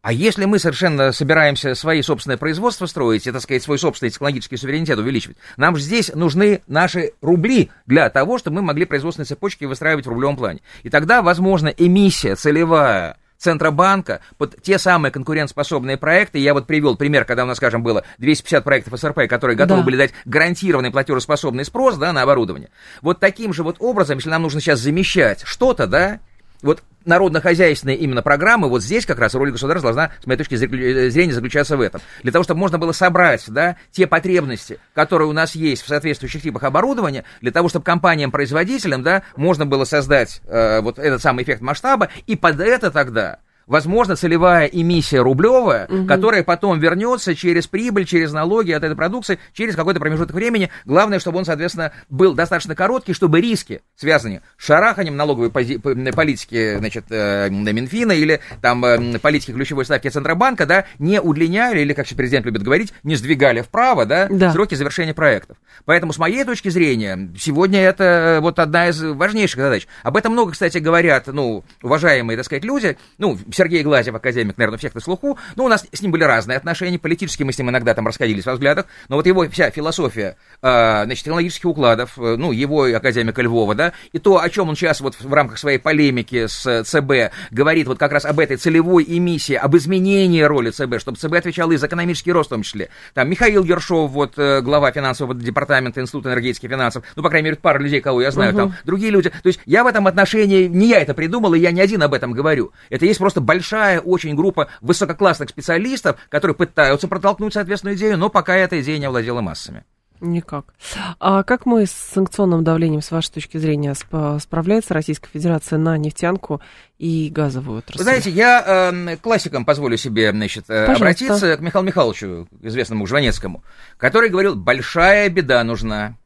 [0.00, 4.56] А если мы совершенно собираемся свои собственное производство строить, и, так сказать, свой собственный технологический
[4.56, 9.64] суверенитет увеличивать, нам же здесь нужны наши рубли для того, чтобы мы могли производственные цепочки
[9.64, 10.60] выстраивать в рублевом плане.
[10.84, 16.38] И тогда, возможно, эмиссия целевая Центробанка под те самые конкурентоспособные проекты.
[16.38, 19.84] Я вот привел пример, когда у нас, скажем, было 250 проектов СРП, которые готовы Да.
[19.86, 22.70] были дать гарантированный платежеспособный спрос да, на оборудование.
[23.00, 26.18] Вот таким же вот образом, если нам нужно сейчас замещать что-то, да,
[26.62, 31.08] вот народно-хозяйственные именно программы, вот здесь как раз роль государства должна, с моей точки зря-
[31.08, 32.00] зрения, заключаться в этом.
[32.22, 36.42] Для того, чтобы можно было собрать, да, те потребности, которые у нас есть в соответствующих
[36.42, 41.62] типах оборудования, для того, чтобы компаниям-производителям, да, можно было создать э, вот этот самый эффект
[41.62, 48.32] масштаба, и под это тогда возможно, целевая эмиссия рублевая, которая потом вернется через прибыль, через
[48.32, 50.70] налоги от этой продукции, через какой-то промежуток времени.
[50.84, 57.04] Главное, чтобы он, соответственно, был достаточно короткий, чтобы риски, связанные с шараханием налоговой политики, значит,
[57.10, 62.16] э, Минфина или там э, политики ключевой ставки Центробанка, да, не удлиняли, или, как сейчас
[62.16, 64.52] президент любит говорить, не сдвигали вправо, да, Да.
[64.52, 65.56] сроки завершения проектов.
[65.84, 69.86] Поэтому, с моей точки зрения, сегодня это э, вот одна из важнейших задач.
[70.02, 72.96] Об этом много, кстати, говорят, ну, уважаемые, так сказать, люди.
[73.18, 75.36] Ну, Сергей Глазев, академик, наверное, у всех на слуху.
[75.56, 78.46] Ну, у нас с ним были разные отношения, политически мы с ним иногда там расходились
[78.46, 83.42] во взглядах, но вот его вся философия, э, значит, технологических укладов, э, ну, его академика
[83.42, 86.84] Львова, да, и то, о чем он сейчас вот в рамках своей полемики с э,
[86.84, 91.34] ЦБ говорит вот как раз об этой целевой эмиссии, об изменении роли ЦБ, чтобы ЦБ
[91.34, 92.90] отвечал и за экономический рост в том числе.
[93.14, 97.46] Там Михаил Ершов, вот э, глава финансового департамента Института энергетики и финансов, ну, по крайней
[97.46, 99.30] мере, пара людей, кого я знаю, там другие люди.
[99.30, 102.14] То есть я в этом отношении, не я это придумал, и я не один об
[102.14, 102.70] этом говорю.
[102.88, 108.54] Это есть просто большая очень группа высококлассных специалистов, которые пытаются протолкнуть соответственную идею, но пока
[108.54, 109.84] эта идея не овладела массами.
[110.20, 110.74] Никак.
[111.20, 115.96] А как мы с санкционным давлением, с вашей точки зрения, сп- справляется Российская Федерация на
[115.96, 116.60] нефтянку
[116.98, 117.98] и газовую отрасль?
[117.98, 121.04] Вы знаете, я э, к классикам позволю себе, значит, э, Пожалуйста.
[121.04, 123.62] обратиться к Михаилу Михайловичу, известному Жванецкому,
[123.96, 126.16] который говорил, большая беда нужна.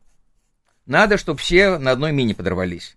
[0.87, 2.97] Надо, чтобы все на одной мине подорвались.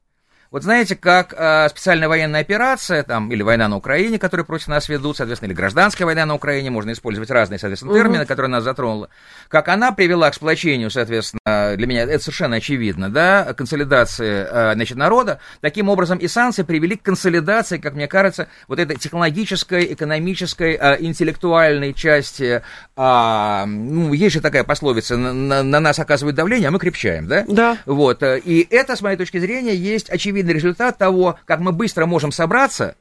[0.55, 4.87] Вот знаете, как э, специальная военная операция, там, или война на Украине, которые против нас
[4.87, 9.09] ведут, соответственно, или гражданская война на Украине, можно использовать разные, соответственно, термины, которые нас затронула,
[9.49, 14.95] как она привела к сплочению, соответственно, для меня это совершенно очевидно, да, консолидации, э, значит,
[14.95, 20.77] народа, таким образом и санкции привели к консолидации, как мне кажется, вот этой технологической, экономической,
[20.79, 22.61] э, интеллектуальной части,
[22.95, 27.27] а, ну, есть же такая пословица, на, на- на нас оказывают давление, а мы крепчаем,
[27.27, 27.43] да?
[27.45, 27.77] Да.
[27.85, 30.09] Вот, э, и это, с моей точки зрения, есть
[30.45, 32.95] очевидный результат того, как мы быстро можем собраться.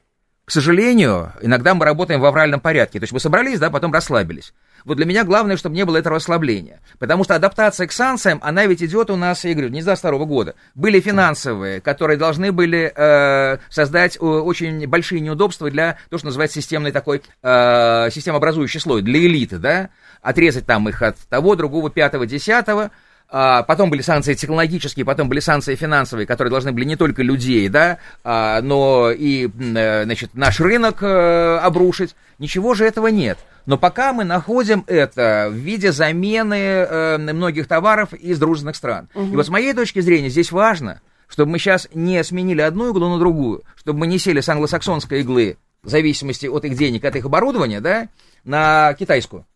[0.45, 2.99] К сожалению, иногда мы работаем в авральном порядке.
[2.99, 4.53] То есть мы собрались, да, потом расслабились.
[4.85, 6.81] Вот для меня главное, чтобы не было этого расслабления.
[6.99, 10.27] Потому что адаптация к санкциям, она ведь идет у нас, я говорю, не с 22
[10.27, 10.55] года.
[10.75, 16.61] Были финансовые, которые должны были э, создать э, очень большие неудобства для того, что называется
[16.61, 19.89] системный такой, э, системообразующий слой, для элиты, да,
[20.21, 22.91] отрезать там их от того, другого, пятого, десятого,
[23.29, 27.99] потом были санкции технологические, потом были санкции финансовые, которые должны были не только людей, да,
[28.23, 32.15] а, но и, э, значит, наш рынок э, обрушить.
[32.39, 33.39] Ничего же этого нет.
[33.67, 39.09] Но пока мы находим это в виде замены э, многих товаров из дружественных стран.
[39.15, 43.09] И вот с моей точки зрения здесь важно, чтобы мы сейчас не сменили одну иглу
[43.09, 47.17] на другую, чтобы мы не сели с англосаксонской иглы в зависимости от их денег, от
[47.17, 48.09] их оборудования, да,
[48.45, 49.47] на китайскую.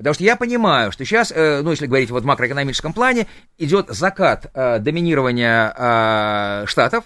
[0.00, 3.26] Потому что я понимаю, что сейчас, э, ну, если говорить вот в макроэкономическом плане,
[3.58, 7.04] идет закат э, доминирования э, Штатов,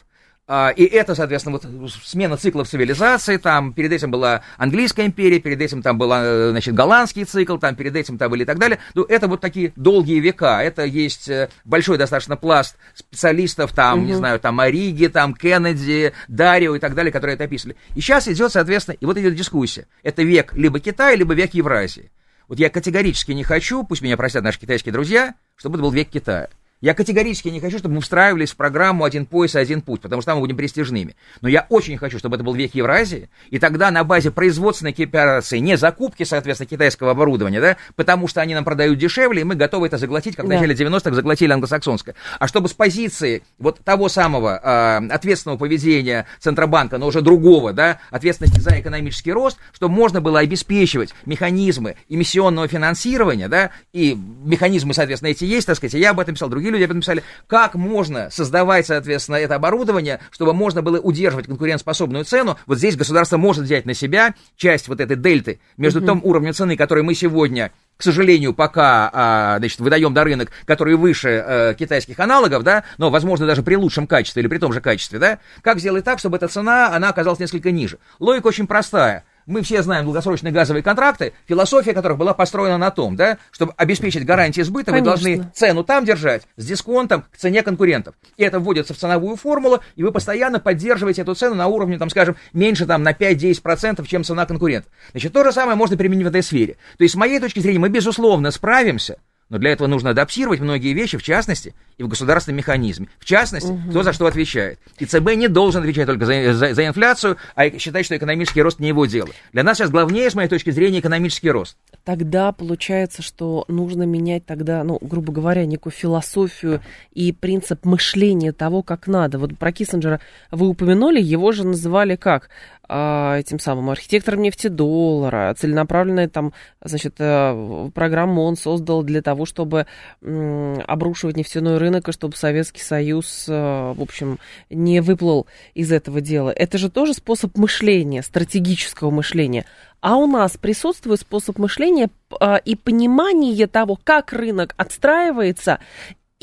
[0.77, 5.81] и это, соответственно, вот смена циклов цивилизации, там перед этим была английская империя, перед этим
[5.81, 8.79] там был, значит, голландский цикл, там перед этим там были и так далее.
[8.93, 11.31] Ну, это вот такие долгие века, это есть
[11.65, 14.09] большой достаточно пласт специалистов, там, угу.
[14.09, 17.77] не знаю, там Ориги, там Кеннеди, Дарио и так далее, которые это описывали.
[17.95, 19.87] И сейчас идет, соответственно, и вот идет дискуссия.
[20.03, 22.11] Это век либо Китая, либо век Евразии.
[22.49, 26.11] Вот я категорически не хочу, пусть меня простят наши китайские друзья, чтобы это был век
[26.11, 26.49] Китая.
[26.85, 30.21] Я категорически не хочу, чтобы мы встраивались в программу «Один пояс и один путь», потому
[30.21, 31.17] что там мы будем престижными.
[31.41, 35.61] Но я очень хочу, чтобы это был век Евразии, и тогда на базе производственной кооперации,
[35.61, 39.87] не закупки, соответственно, китайского оборудования, да, потому что они нам продают дешевле, и мы готовы
[39.87, 40.59] это заглотить, как да.
[40.59, 42.17] в начале 90-х заглотили англосаксонское.
[42.39, 47.99] А чтобы с позиции вот того самого э, ответственного поведения Центробанка, но уже другого, да,
[48.11, 55.31] ответственности за экономический рост, чтобы можно было обеспечивать механизмы эмиссионного финансирования, да, и механизмы, соответственно,
[55.31, 58.31] эти есть, так сказать, я об этом писал, другие люди об этом писали, как можно
[58.31, 62.59] создавать, соответственно, это оборудование, чтобы можно было удерживать конкурентоспособную цену.
[62.67, 66.07] Вот здесь государство может взять на себя часть вот этой дельты между угу.
[66.07, 70.97] том уровнем цены, который мы сегодня к сожалению, пока, а, значит, выдаем на рынок, который
[70.97, 74.81] выше э, китайских аналогов, да, но, возможно, даже при лучшем качестве или при том же
[74.81, 77.99] качестве, да, как сделать так, чтобы эта цена, она оказалась несколько ниже.
[78.19, 83.17] Логика очень простая мы все знаем долгосрочные газовые контракты, философия которых была построена на том,
[83.17, 85.11] да, чтобы обеспечить гарантии сбыта, Конечно.
[85.11, 88.15] вы должны цену там держать с дисконтом к цене конкурентов.
[88.37, 92.11] И это вводится в ценовую формулу, и вы постоянно поддерживаете эту цену на уровне, там,
[92.11, 94.91] скажем, меньше там, на 5-10%, чем цена конкурентов.
[95.13, 96.77] Значит, то же самое можно применить в этой сфере.
[96.99, 100.93] То есть, с моей точки зрения, мы, безусловно, справимся, но для этого нужно адаптировать многие
[100.95, 103.09] вещи, в частности, и в государственном механизме.
[103.19, 103.91] В частности, угу.
[103.91, 104.79] кто за что отвечает.
[104.99, 108.81] И ЦБ не должен отвечать только за, за, за инфляцию, а считать, что экономический рост
[108.81, 109.29] не его дело.
[109.53, 111.77] Для нас сейчас главнее, с моей точки зрения, экономический рост.
[112.05, 116.81] Тогда получается, что нужно менять тогда, ну, грубо говоря, некую философию
[117.13, 119.39] и принцип мышления того, как надо.
[119.39, 122.49] Вот про Киссинджера вы упомянули, его же называли как?
[122.87, 129.87] А, этим самым архитектором нефтедоллара, целенаправленная там, значит, э, программу он создал для того, чтобы
[130.21, 136.51] обрушивать нефтяной рынок, и чтобы Советский Союз, э, в общем, не выплыл из этого дела.
[136.51, 139.65] Это же тоже способ мышления, стратегического мышления.
[140.01, 145.79] А у нас присутствует способ мышления а, и понимание того, как рынок отстраивается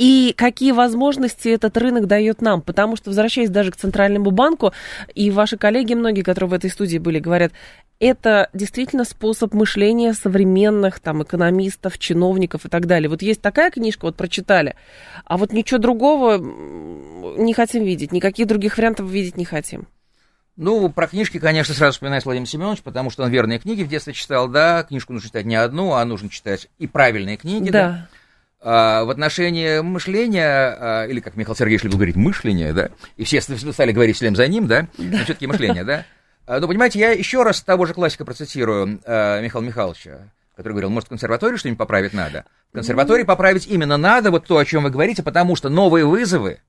[0.01, 2.63] и какие возможности этот рынок дает нам.
[2.63, 4.73] Потому что, возвращаясь даже к Центральному банку,
[5.13, 7.51] и ваши коллеги, многие, которые в этой студии были, говорят,
[7.99, 13.09] это действительно способ мышления современных там экономистов, чиновников и так далее.
[13.09, 14.75] Вот есть такая книжка, вот прочитали,
[15.23, 16.39] а вот ничего другого
[17.37, 19.87] не хотим видеть, никаких других вариантов видеть не хотим.
[20.57, 24.13] Ну, про книжки, конечно, сразу вспоминает Владимир Семенович, потому что он верные книги в детстве
[24.13, 27.87] читал, да, книжку нужно читать не одну, а нужно читать и правильные книги, да.
[27.87, 28.07] да.
[28.63, 33.41] А, в отношении мышления, а, или как Михаил Сергеевич любил говорить, мышления, да, и все
[33.41, 35.03] стали говорить всем за ним, да, да.
[35.03, 36.05] но все-таки мышление, да.
[36.45, 41.07] А, ну, понимаете, я еще раз того же классика процитирую Михаила Михайловича, который говорил, может,
[41.07, 42.45] в консерватории что-нибудь поправить надо.
[42.69, 46.59] В консерватории поправить именно надо, вот то, о чем вы говорите, потому что новые вызовы,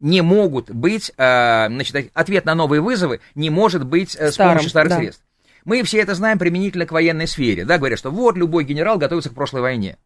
[0.00, 4.90] не могут быть, значит, ответ на новые вызовы не может быть Старым, с помощью старых
[4.90, 4.98] да.
[4.98, 5.22] средств.
[5.64, 9.30] Мы все это знаем применительно к военной сфере, да, говорят, что вот любой генерал готовится
[9.30, 9.96] к прошлой войне.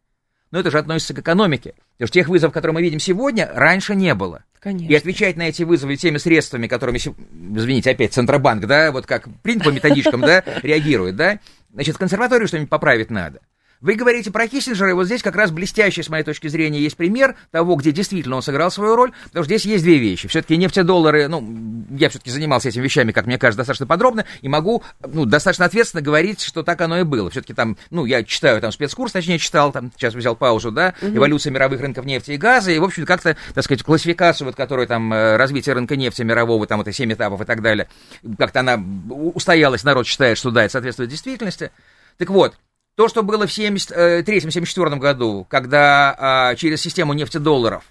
[0.51, 1.75] Но это же относится к экономике.
[1.93, 4.45] Потому что тех вызовов, которые мы видим сегодня, раньше не было.
[4.59, 4.93] Конечно.
[4.93, 9.65] И отвечать на эти вызовы теми средствами, которыми, извините, опять Центробанк, да, вот как принят
[9.65, 11.39] по методичкам, да, реагирует, да,
[11.73, 13.41] значит, в консерваторию что-нибудь поправить надо.
[13.81, 16.99] Вы говорите про Киссинджера, и вот здесь как раз блестящий, с моей точки зрения, есть
[16.99, 20.29] пример того, где действительно он сыграл свою роль, потому что здесь есть две вещи.
[20.29, 24.83] Все-таки нефтедоллары, ну, я все-таки занимался этими вещами, как мне кажется, достаточно подробно, и могу,
[25.07, 27.31] ну, достаточно ответственно говорить, что так оно и было.
[27.31, 31.17] Все-таки там, ну, я читаю там спецкурс, точнее, читал, там, сейчас взял паузу, да, угу.
[31.17, 34.89] эволюция мировых рынков нефти и газа, и, в общем, как-то, так сказать, классификацию, вот, которую
[34.89, 37.89] там, э, развитие рынка нефти мирового, там, вот, и 7 этапов и так далее,
[38.37, 41.71] как-то она устоялась, народ считает, что да, это соответствует действительности.
[42.19, 42.55] Так вот,
[42.97, 47.85] то, что было в 1973-1974 году, когда а, через систему нефтедолларов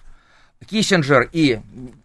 [0.65, 1.59] Киссинджер и,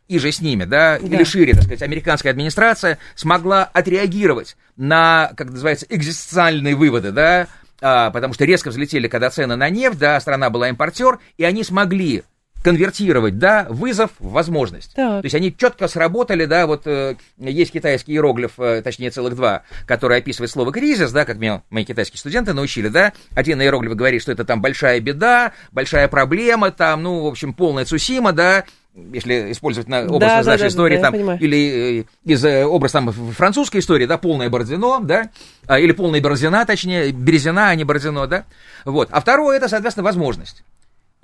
[0.08, 5.32] и же с ними, да, да, или шире, так сказать, американская администрация смогла отреагировать на,
[5.36, 7.48] как называется, экзистенциальные выводы, да,
[7.80, 11.64] а, потому что резко взлетели, когда цены на нефть, да, страна была импортер, и они
[11.64, 12.22] смогли
[12.64, 14.94] конвертировать, да, вызов в возможность.
[14.94, 15.20] Так.
[15.20, 19.64] То есть они четко сработали, да, вот э, есть китайский иероглиф, э, точнее целых два,
[19.86, 24.22] который описывает слово кризис, да, как меня мои китайские студенты научили, да, один иероглиф говорит,
[24.22, 28.64] что это там большая беда, большая проблема, там, ну, в общем, полная Цусима, да,
[29.12, 32.64] если использовать на образ Да, из нашей да, истории, да, там, или э, из э,
[32.64, 35.28] образа там, французской истории, да, полное Бородино, да,
[35.66, 38.44] а, или полная Бородина, точнее, Березина, а не Бородино, да,
[38.86, 39.08] вот.
[39.10, 40.64] А второе, это, соответственно, возможность.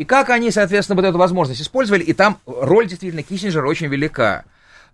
[0.00, 4.46] И как они, соответственно, вот эту возможность использовали, и там роль действительно Киссинджера очень велика.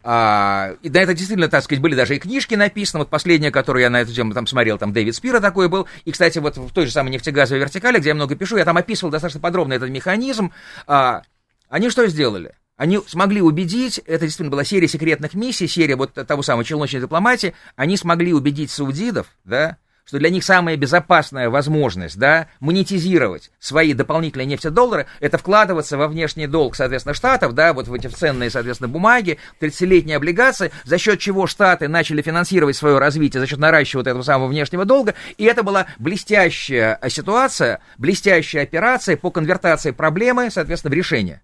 [0.02, 3.02] А, и на это действительно, так сказать, были даже и книжки написаны.
[3.02, 5.86] Вот последняя, которую я на эту тему там смотрел, там Дэвид Спира такой был.
[6.04, 8.78] И, кстати, вот в той же самой нефтегазовой вертикали, где я много пишу, я там
[8.78, 10.50] описывал достаточно подробно этот механизм.
[10.88, 11.22] А,
[11.68, 12.56] они что сделали?
[12.76, 17.54] Они смогли убедить, это действительно была серия секретных миссий, серия вот того самого челночной дипломатии,
[17.76, 19.76] они смогли убедить саудидов, да,
[20.06, 26.46] что для них самая безопасная возможность, да, монетизировать свои дополнительные нефтедоллары, это вкладываться во внешний
[26.46, 31.46] долг, соответственно, штатов, да, вот в эти ценные, соответственно, бумаги, 30-летние облигации, за счет чего
[31.46, 35.62] штаты начали финансировать свое развитие, за счет наращивания вот этого самого внешнего долга, и это
[35.62, 41.42] была блестящая ситуация, блестящая операция по конвертации проблемы, соответственно, в решение.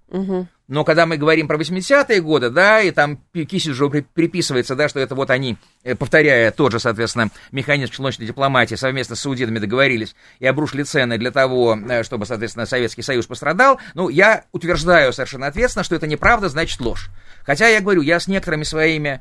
[0.69, 5.01] Но когда мы говорим про 80-е годы, да, и там Киссинджеру при- приписывается, да, что
[5.01, 10.15] это вот они, э, повторяя тот же, соответственно, механизм челночной дипломатии, совместно с саудитами договорились
[10.39, 15.49] и обрушили цены для того, э, чтобы, соответственно, Советский Союз пострадал, ну, я утверждаю совершенно
[15.49, 17.11] ответственно, что это неправда, значит ложь.
[17.45, 19.21] Хотя я говорю, я с некоторыми своими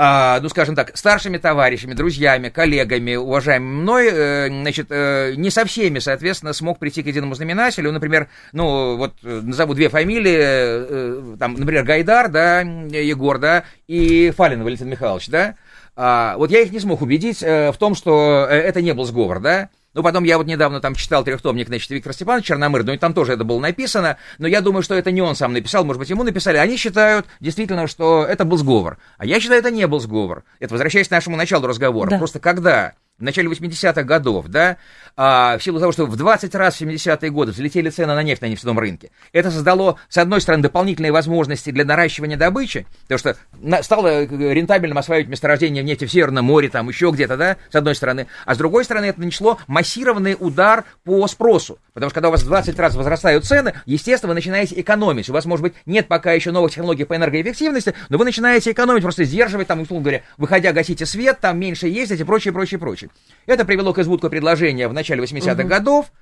[0.00, 5.64] а, ну, скажем так, старшими товарищами, друзьями, коллегами, уважаемыми мной, э, значит, э, не со
[5.64, 7.90] всеми, соответственно, смог прийти к единому знаменателю.
[7.90, 14.62] Например, ну, вот э, назову две фамилии, там, например, Гайдар, да, Егор, да, и Фалин
[14.62, 15.56] Валентин Михайлович, да.
[15.96, 19.68] А, вот я их не смог убедить в том, что это не был сговор, да.
[19.94, 23.14] Ну, потом я вот недавно там читал трехтомник, значит, Виктора Степановича Черномыр, ну, и там
[23.14, 26.10] тоже это было написано, но я думаю, что это не он сам написал, может быть,
[26.10, 26.58] ему написали.
[26.58, 28.98] Они считают действительно, что это был сговор.
[29.16, 30.44] А я считаю, это не был сговор.
[30.60, 32.10] Это возвращаясь к нашему началу разговора.
[32.10, 32.18] Да.
[32.18, 34.76] Просто когда в начале 80-х годов, да,
[35.16, 38.42] а, в силу того, что в 20 раз в 70-е годы взлетели цены на нефть
[38.42, 43.36] на нефтяном рынке, это создало, с одной стороны, дополнительные возможности для наращивания добычи, потому что
[43.60, 47.74] на- стало э, рентабельным осваивать месторождения нефти в Северном море, там еще где-то, да, с
[47.74, 52.28] одной стороны, а с другой стороны, это нанесло массированный удар по спросу, потому что когда
[52.28, 55.74] у вас в 20 раз возрастают цены, естественно, вы начинаете экономить, у вас, может быть,
[55.86, 60.04] нет пока еще новых технологий по энергоэффективности, но вы начинаете экономить, просто сдерживать, там, условно
[60.04, 63.07] говоря, выходя, гасите свет, там, меньше ездить и прочее, прочее, прочее.
[63.46, 66.12] Это привело к избытку предложения в начале 80-х годов,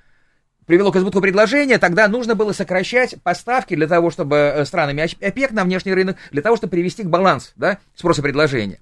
[0.65, 5.51] привело к избытку предложения, тогда нужно было сокращать поставки для того, чтобы э, странами ОПЕК
[5.51, 8.79] на внешний рынок, для того, чтобы привести к баланс да, спроса и предложения.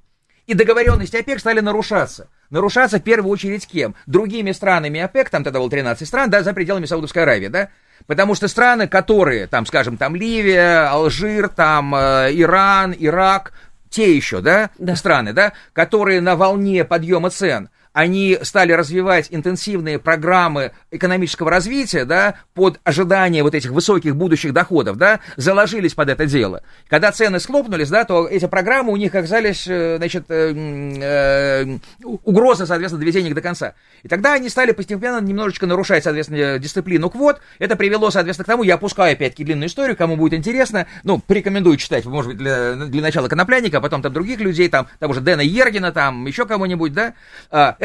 [0.47, 2.29] И договоренности ОПЕК стали нарушаться.
[2.51, 3.95] Нарушаться в первую очередь кем?
[4.05, 7.69] Другими странами ОПЕК, там тогда было 13 стран, да, за пределами Саудовской Аравии, да?
[8.05, 13.53] Потому что страны, которые, там, скажем, там Ливия, Алжир, там э, Иран, Ирак,
[13.89, 14.95] те еще, да, Да.
[14.95, 22.35] страны, да, которые на волне подъема цен, они стали развивать интенсивные программы экономического развития, да,
[22.53, 26.61] под ожидание вот этих высоких будущих доходов, да, заложились под это дело.
[26.89, 30.53] Когда цены схлопнулись, да, то эти программы у них оказались, э, значит, э,
[31.01, 33.75] э, угроза, соответственно, доведения их до конца.
[34.03, 37.39] И тогда они стали постепенно немножечко нарушать, соответственно, дисциплину квот.
[37.59, 41.77] Это привело, соответственно, к тому, я опускаю опять-таки длинную историю, кому будет интересно, ну, порекомендую
[41.77, 45.21] читать, может быть, для, для начала Коноплянника, а потом там других людей, там, того же
[45.21, 47.13] Дэна Ергина, там, еще кого-нибудь, да.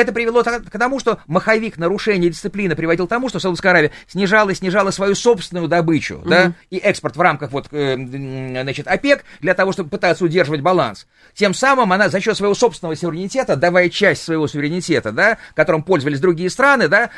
[0.00, 4.48] Это привело к тому, что маховик нарушения дисциплины приводил к тому, что Саудовская Аравия снижала
[4.48, 9.52] и снижала свою собственную добычу, да, и экспорт в рамках вот, э, значит, ОПЕК для
[9.52, 11.06] того, чтобы пытаться удерживать баланс.
[11.34, 16.20] Тем самым она за счет своего собственного суверенитета, давая часть своего суверенитета, да, которым пользовались
[16.20, 17.10] другие страны, да,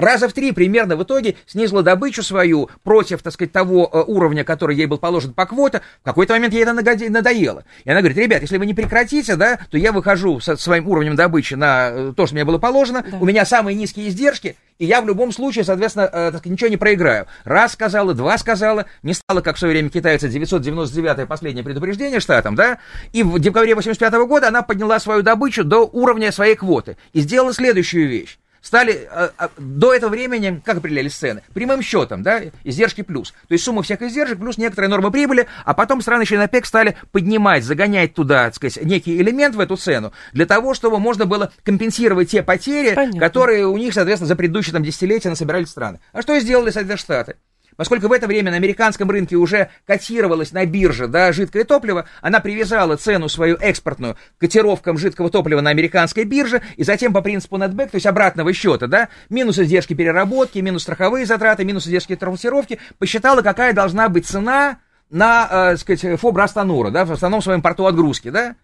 [0.00, 4.44] раза в три примерно в итоге снизила добычу свою против, так сказать, того э, уровня,
[4.44, 5.82] который ей был положен по квоте.
[6.02, 7.64] В какой-то момент ей это надоело.
[7.84, 11.16] И она говорит, ребят, если вы не прекратите, да, то я выхожу со своим уровнем
[11.16, 15.02] добычи на э, то, что мне было положено, у меня самые низкие издержки, и я
[15.02, 17.26] в любом случае, соответственно, э, так ничего не проиграю.
[17.44, 22.54] Раз сказала, два сказала, не стало, как в свое время китайцы, 999-е последнее предупреждение штатам,
[22.54, 22.78] да,
[23.12, 27.52] и в декабре 85 года она подняла свою добычу до уровня своей квоты и сделала
[27.52, 31.42] следующую вещь стали э, э, до этого времени, как определялись цены?
[31.54, 33.32] Прямым счетом, да, издержки плюс.
[33.48, 36.96] То есть сумма всех издержек плюс некоторая норма прибыли, а потом страны члены ОПЕК стали
[37.12, 41.52] поднимать, загонять туда, так сказать, некий элемент в эту цену, для того, чтобы можно было
[41.64, 43.20] компенсировать те потери, Понятно.
[43.20, 46.00] которые у них, соответственно, за предыдущие там, десятилетия насобирали страны.
[46.12, 47.36] А что сделали, соответственно, Штаты?
[47.80, 52.40] Поскольку в это время на американском рынке уже котировалось на бирже да, жидкое топливо, она
[52.40, 57.56] привязала цену свою экспортную к котировкам жидкого топлива на американской бирже, и затем по принципу
[57.56, 62.78] netback, то есть обратного счета, да, минус издержки переработки, минус страховые затраты, минус издержки транспортировки,
[62.98, 64.76] посчитала, какая должна быть цена
[65.08, 68.56] на, э, сказать, ФОБ Растанура, да, в основном своем порту отгрузки, да,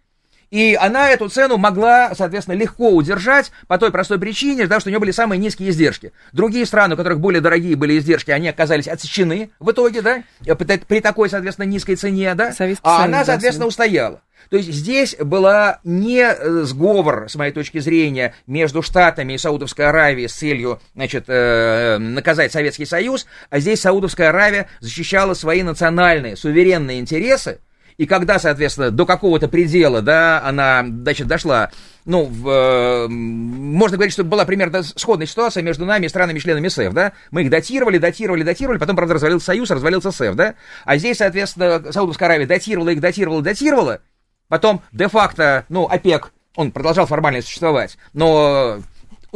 [0.50, 4.90] И она эту цену могла, соответственно, легко удержать по той простой причине, да, что у
[4.90, 6.12] нее были самые низкие издержки.
[6.32, 10.78] Другие страны, у которых более дорогие были издержки, они оказались отсечены в итоге, да, при,
[10.78, 14.20] при такой, соответственно, низкой цене, да, Советский а Союз, она, да, соответственно, устояла.
[14.50, 19.86] То есть здесь была не э, сговор, с моей точки зрения, между Штатами и Саудовской
[19.86, 26.36] Аравией с целью значит, э, наказать Советский Союз, а здесь Саудовская Аравия защищала свои национальные
[26.36, 27.58] суверенные интересы,
[27.98, 31.70] и когда, соответственно, до какого-то предела, да, она, значит, дошла,
[32.04, 36.92] ну, в, э, можно говорить, что была примерно сходная ситуация между нами и странами-членами СЭФ,
[36.92, 41.18] да, мы их датировали, датировали, датировали, потом, правда, развалился Союз, развалился СЭФ, да, а здесь,
[41.18, 44.00] соответственно, Саудовская Аравия датировала их, датировала, датировала,
[44.48, 48.80] потом, де-факто, ну, ОПЕК, он продолжал формально существовать, но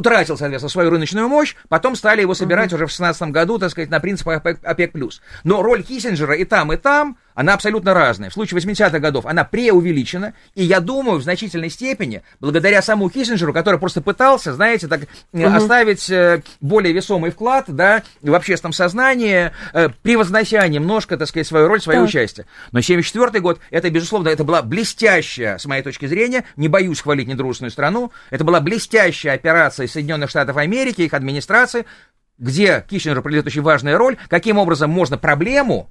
[0.01, 2.77] утратил, соответственно, свою рыночную мощь, потом стали его собирать uh-huh.
[2.77, 4.43] уже в 16 году, так сказать, на принципах.
[4.45, 4.93] ОПЕК+.
[5.45, 8.29] Но роль Киссинджера и там, и там, она абсолютно разная.
[8.29, 13.55] В случае 80-х годов она преувеличена, и я думаю, в значительной степени, благодаря самому Киссинджеру,
[13.55, 15.01] который просто пытался, знаете, так
[15.33, 15.47] угу.
[15.47, 21.67] оставить э, более весомый вклад, да, в общественном сознании, э, превознося немножко, так сказать, свою
[21.67, 22.05] роль, свое да.
[22.05, 22.45] участие.
[22.73, 27.27] Но 74 год, это, безусловно, это была блестящая, с моей точки зрения, не боюсь хвалить
[27.27, 31.87] недружественную страну, это была блестящая операция Соединенных Штатов Америки, их администрации,
[32.37, 35.89] где Киссинджеру придет очень важная роль, каким образом можно проблему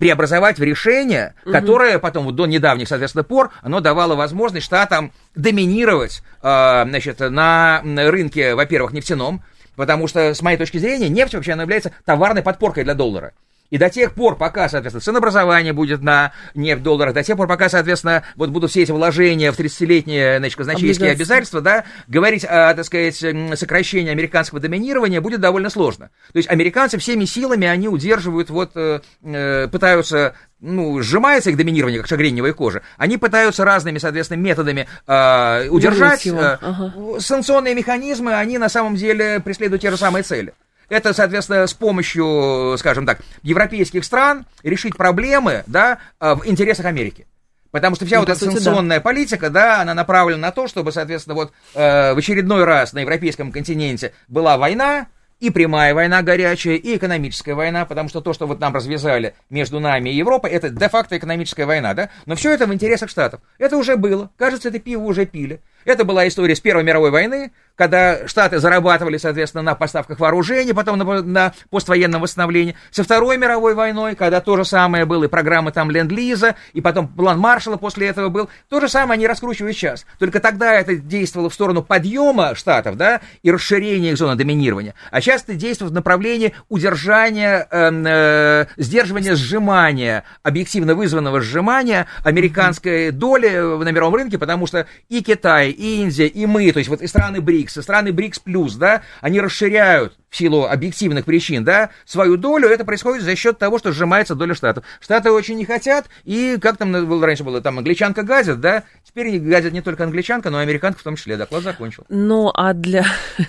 [0.00, 1.52] преобразовать в решение, угу.
[1.52, 7.82] которое потом, вот до недавних, соответственно, пор, оно давало возможность штатам доминировать, э, значит, на
[7.84, 9.44] рынке, во-первых, нефтяном,
[9.76, 13.34] потому что, с моей точки зрения, нефть вообще она является товарной подпоркой для доллара.
[13.70, 17.68] И до тех пор, пока, соответственно, ценообразование будет на нефть долларах, до тех пор, пока,
[17.68, 22.84] соответственно, вот будут все эти вложения в 30-летние, значит, казначейские обязательства, да, говорить о, так
[22.84, 23.16] сказать,
[23.58, 26.10] сокращении американского доминирования будет довольно сложно.
[26.32, 32.00] То есть американцы всеми силами, они удерживают, вот, э, э пытаются ну, сжимается их доминирование,
[32.00, 36.26] как шагреневая кожа, они пытаются разными, соответственно, методами э, удержать.
[36.26, 36.92] Э, ага.
[37.18, 40.52] Санкционные механизмы, они на самом деле преследуют те же самые цели.
[40.90, 47.26] Это, соответственно, с помощью, скажем так, европейских стран решить проблемы, да, э, в интересах Америки.
[47.70, 49.02] Потому что вся ну, вот эта санкционная да.
[49.02, 53.52] политика, да, она направлена на то, чтобы, соответственно, вот э, в очередной раз на европейском
[53.52, 55.06] континенте была война,
[55.40, 59.80] и прямая война горячая, и экономическая война, потому что то, что вот нам развязали между
[59.80, 62.10] нами и Европой, это де-факто экономическая война, да?
[62.26, 63.40] Но все это в интересах Штатов.
[63.58, 64.30] Это уже было.
[64.36, 65.60] Кажется, это пиво уже пили.
[65.86, 70.98] Это была история с Первой мировой войны, когда Штаты зарабатывали, соответственно, на поставках вооружений, потом
[70.98, 72.76] на, на поствоенном восстановлении.
[72.90, 77.08] Со Второй мировой войной, когда то же самое было, и программы там Ленд-Лиза, и потом
[77.08, 80.04] план Маршала после этого был, то же самое они раскручивают сейчас.
[80.18, 84.94] Только тогда это действовало в сторону подъема Штатов, да, и расширения их зоны доминирования.
[85.10, 93.10] А сейчас это действует в направлении удержания, э, э, сдерживания сжимания, объективно вызванного сжимания американской
[93.10, 97.00] доли на мировом рынке, потому что и Китай, и Индия, и мы, то есть вот
[97.00, 101.90] и страны БРИКС, и страны БРИКС плюс, да, они расширяют в силу объективных причин, да,
[102.04, 104.84] свою долю, это происходит за счет того, что сжимается доля штатов.
[105.00, 109.72] Штаты очень не хотят, и как там раньше было, там англичанка газет, да, теперь газет
[109.72, 111.36] не только англичанка, но и американка в том числе.
[111.36, 112.04] Доклад закончил.
[112.08, 113.04] Ну, а для...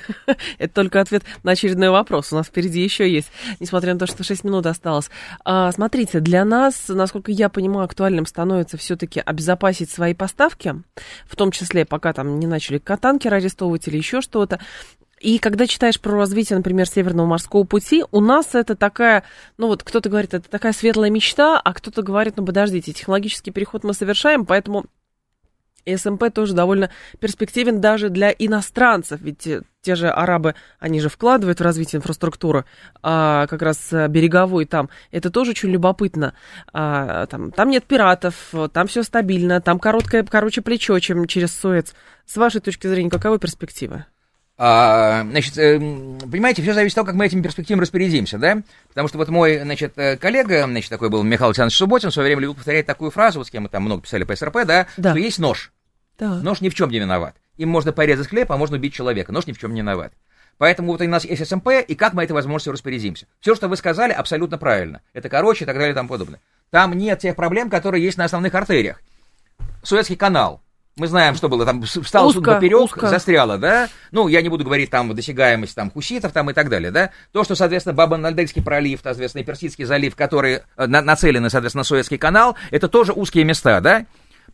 [0.57, 2.33] это только ответ на очередной вопрос.
[2.33, 5.09] У нас впереди еще есть, несмотря на то, что 6 минут осталось.
[5.45, 10.75] А, смотрите, для нас, насколько я понимаю, актуальным становится все-таки обезопасить свои поставки,
[11.25, 14.59] в том числе, пока там не начали катанкеры арестовывать или еще что-то.
[15.21, 19.23] И когда читаешь про развитие, например, Северного морского пути, у нас это такая,
[19.57, 23.83] ну вот кто-то говорит, это такая светлая мечта, а кто-то говорит, ну подождите, технологический переход
[23.83, 24.85] мы совершаем, поэтому
[25.85, 29.47] СМП тоже довольно перспективен даже для иностранцев, ведь
[29.81, 32.65] те же арабы, они же вкладывают в развитие инфраструктуры,
[33.03, 34.89] а как раз береговой там.
[35.11, 36.33] Это тоже очень любопытно.
[36.73, 41.93] А, там, там нет пиратов, там все стабильно, там короткое, короче, плечо, чем через Суэц.
[42.25, 44.05] С вашей точки зрения, каковы перспективы?
[44.63, 48.61] А, значит, э, понимаете, все зависит от того, как мы этими перспективами распорядимся, да?
[48.89, 52.27] Потому что вот мой, значит, э, коллега, значит, такой был Михаил Александрович Субботин, в свое
[52.27, 54.85] время любил повторять такую фразу, вот с кем мы там много писали по СРП, да,
[54.97, 55.09] да.
[55.09, 55.71] что есть нож.
[56.19, 56.35] Да.
[56.35, 57.33] Нож ни в чем не виноват.
[57.57, 59.31] Им можно порезать хлеб, а можно убить человека.
[59.31, 60.13] Нож ни в чем не виноват.
[60.59, 63.25] Поэтому вот у нас есть СМП, и как мы этой возможностью распорядимся.
[63.39, 65.01] Все, что вы сказали, абсолютно правильно.
[65.13, 66.39] Это короче и так далее и тому подобное.
[66.69, 69.01] Там нет тех проблем, которые есть на основных артериях.
[69.81, 70.61] Суэцкий канал,
[70.97, 73.07] мы знаем, что было, там встал узко, суд поперек, узко.
[73.07, 73.87] застряло, да?
[74.11, 77.11] Ну, я не буду говорить там досягаемость там хуситов там и так далее, да?
[77.31, 82.17] То, что, соответственно, Баба-Нальдельский пролив, соответственно, Персидский залив, которые э, на, нацелены, соответственно, на Суэцкий
[82.17, 84.05] канал, это тоже узкие места, да?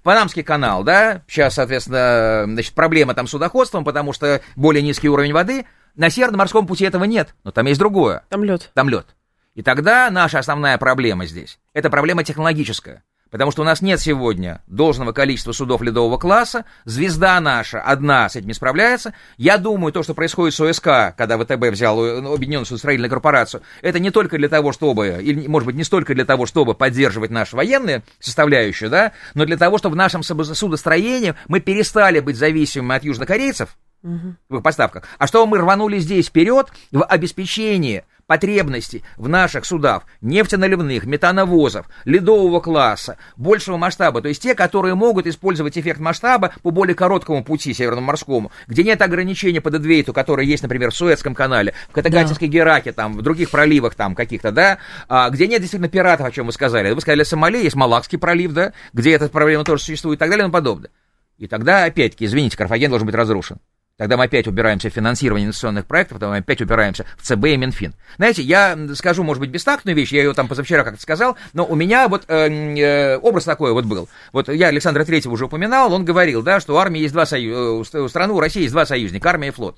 [0.03, 5.33] Панамский канал, да, сейчас, соответственно, значит, проблема там с судоходством, потому что более низкий уровень
[5.33, 5.65] воды.
[5.95, 8.23] На Северном морском пути этого нет, но там есть другое.
[8.29, 8.69] Там лед.
[8.75, 9.07] Там лед.
[9.55, 13.03] И тогда наша основная проблема здесь, это проблема технологическая.
[13.29, 16.65] Потому что у нас нет сегодня должного количества судов ледового класса.
[16.85, 19.13] Звезда наша одна с этим не справляется.
[19.37, 23.61] Я думаю, то, что происходит с ОСК, когда ВТБ взял э, ну, Объединенную судостроительную корпорацию,
[23.81, 27.31] это не только для того, чтобы, или, может быть, не столько для того, чтобы поддерживать
[27.31, 32.95] нашу военную составляющую, да, но для того, чтобы в нашем судостроении мы перестали быть зависимыми
[32.95, 39.27] от южнокорейцев, в их поставках, а чтобы мы рванули здесь вперед в обеспечении потребностей в
[39.27, 45.99] наших судах, нефтеналивных, метановозов, ледового класса, большего масштаба, то есть те, которые могут использовать эффект
[45.99, 50.91] масштаба по более короткому пути северному морскому, где нет ограничений по дедвейту, которые есть, например,
[50.91, 52.51] в Суэцком канале, в Катагатинской да.
[52.51, 56.47] Гераке, там, в других проливах там каких-то, да, а, где нет действительно пиратов, о чем
[56.47, 56.91] вы сказали.
[56.91, 60.43] Вы сказали, Сомали, есть Малакский пролив, да, где эта проблема тоже существует и так далее
[60.43, 60.91] и тому подобное.
[61.37, 63.59] И тогда, опять-таки, извините, Карфаген должен быть разрушен.
[63.97, 67.57] Тогда мы опять убираемся в финансирование инвестиционных проектов, тогда мы опять упираемся в ЦБ и
[67.57, 67.95] Минфин.
[68.17, 71.73] Знаете, я скажу, может быть, бестактную вещь, я ее там позавчера как-то сказал, но у
[71.73, 74.07] меня вот э, э, образ такой вот был.
[74.33, 77.97] Вот я Александра Третьего уже упоминал, он говорил, да, что у армии есть два союзника,
[77.97, 79.77] у страны, у России есть два союзника, армия и флот.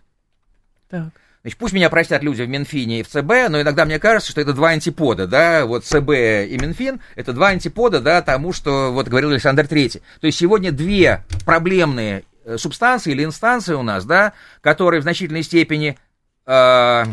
[0.90, 1.12] Так.
[1.42, 4.42] Значит, пусть меня простят люди в Минфине и в ЦБ, но иногда мне кажется, что
[4.42, 6.10] это два антипода, да, вот ЦБ
[6.50, 10.02] и Минфин, это два антипода, да, тому, что вот говорил Александр Третий.
[10.20, 15.44] То есть сегодня две проблемные Э, субстанции или инстанции у нас, да, которые в значительной
[15.44, 15.98] степени...
[16.46, 17.04] Э,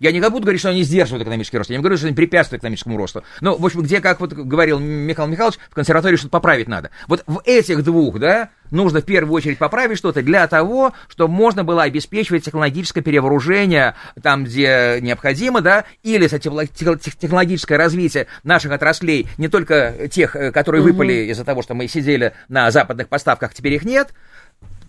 [0.00, 2.60] я не буду говорить, что они сдерживают экономический рост, я не говорю, что они препятствуют
[2.60, 3.22] экономическому росту.
[3.40, 6.90] Но, в общем, где, как вот говорил Михаил Михайлович, в консерватории что-то поправить надо.
[7.06, 11.64] Вот в этих двух, да, нужно в первую очередь поправить что-то для того, чтобы можно
[11.64, 20.08] было обеспечивать технологическое перевооружение там, где необходимо, да, или технологическое развитие наших отраслей, не только
[20.10, 24.12] тех, э, которые выпали из-за того, что мы сидели на западных поставках, теперь их нет,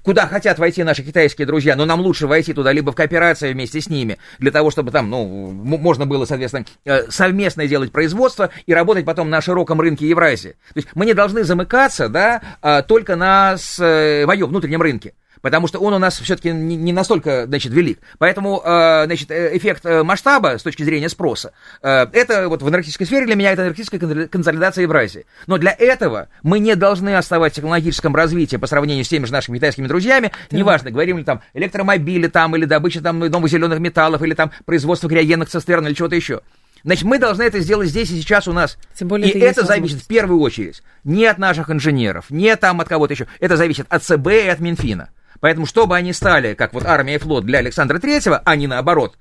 [0.05, 3.81] куда хотят войти наши китайские друзья, но нам лучше войти туда либо в кооперацию вместе
[3.81, 8.73] с ними, для того, чтобы там, ну, можно было, соответственно, э, совместно делать производство и
[8.73, 10.51] работать потом на широком рынке Евразии.
[10.73, 15.13] То есть мы не должны замыкаться, да, а, только на своем внутреннем рынке
[15.45, 17.99] потому что он у нас все-таки не настолько, значит, велик.
[18.17, 21.51] Поэтому, э, значит, э, эффект э, масштаба с точки зрения спроса,
[21.83, 25.27] это вот в энергетической сфере для меня это энергетическая консолидация Евразии.
[25.45, 29.33] Но для этого мы не должны оставать в технологическом развитии по сравнению с теми же
[29.33, 30.57] нашими китайскими друзьями, да.
[30.57, 35.07] неважно, говорим ли там электромобили там, или добыча там новых зеленых металлов, или там производство
[35.07, 36.41] криогенных цистерн, или чего-то еще.
[36.83, 38.79] Значит, мы должны это сделать здесь и сейчас у нас.
[38.95, 42.81] Тем более и это, это зависит в первую очередь не от наших инженеров, не там
[42.81, 43.27] от кого-то еще.
[43.39, 45.09] Это зависит от ЦБ и от Минфина.
[45.39, 49.17] Поэтому, чтобы они стали, как вот армия и флот для Александра Третьего, а не наоборот,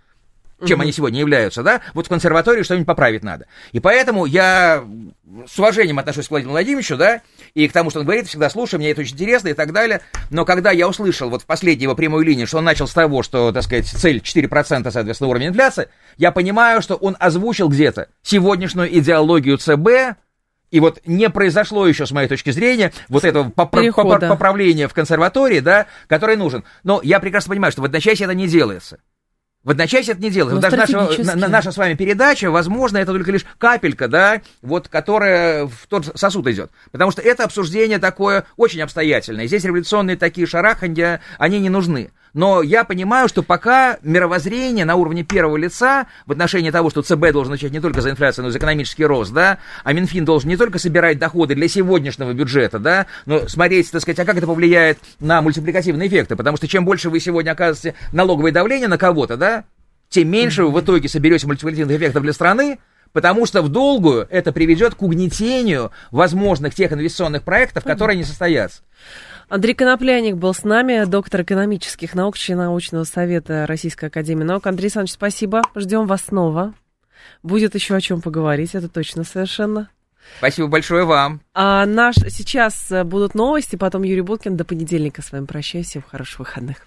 [0.64, 0.82] чем угу.
[0.82, 3.46] они сегодня являются, да, вот в консерватории что-нибудь поправить надо.
[3.72, 4.84] И поэтому я
[5.46, 7.22] с уважением отношусь к Владимиру Владимировичу, да,
[7.54, 10.00] и к тому, что он говорит, всегда слушаю, мне это очень интересно и так далее.
[10.30, 13.22] Но когда я услышал вот в последней его прямой линии, что он начал с того,
[13.22, 18.96] что, так сказать, цель 4%, соответственно, уровень инфляции, я понимаю, что он озвучил где-то сегодняшнюю
[18.98, 20.16] идеологию ЦБ,
[20.74, 24.92] и вот не произошло еще, с моей точки зрения, вот этого попра- попра- поправления в
[24.92, 26.64] консерватории, да, который нужен.
[26.82, 28.98] Но я прекрасно понимаю, что в одночасье это не делается.
[29.62, 30.60] В одночасье это не делается.
[30.60, 35.66] Даже наша, на, наша с вами передача, возможно, это только лишь капелька, да, вот, которая
[35.66, 36.72] в тот сосуд идет.
[36.90, 39.46] Потому что это обсуждение такое очень обстоятельное.
[39.46, 45.22] Здесь революционные такие шараханья, они не нужны но я понимаю, что пока мировоззрение на уровне
[45.22, 48.52] первого лица в отношении того, что ЦБ должен отвечать не только за инфляцию, но и
[48.52, 53.06] за экономический рост, да, а Минфин должен не только собирать доходы для сегодняшнего бюджета, да,
[53.24, 57.08] но смотреть, так сказать, а как это повлияет на мультипликативные эффекты, потому что чем больше
[57.08, 59.64] вы сегодня оказываете налоговое давление на кого-то, да,
[60.08, 62.78] тем меньше вы в итоге соберете мультипликативных эффектов для страны,
[63.12, 68.82] потому что в долгую это приведет к угнетению возможных тех инвестиционных проектов, которые не состоятся.
[69.48, 74.66] Андрей Конопляник был с нами, доктор экономических наук, член научного совета Российской Академии Наук.
[74.66, 75.62] Андрей Александрович, спасибо.
[75.74, 76.74] Ждем вас снова.
[77.42, 79.90] Будет еще о чем поговорить, это точно совершенно.
[80.38, 81.40] Спасибо большое вам.
[81.52, 84.56] А наш сейчас будут новости, потом Юрий Буткин.
[84.56, 85.88] До понедельника с вами прощаюсь.
[85.88, 86.78] Всем хороших выходных.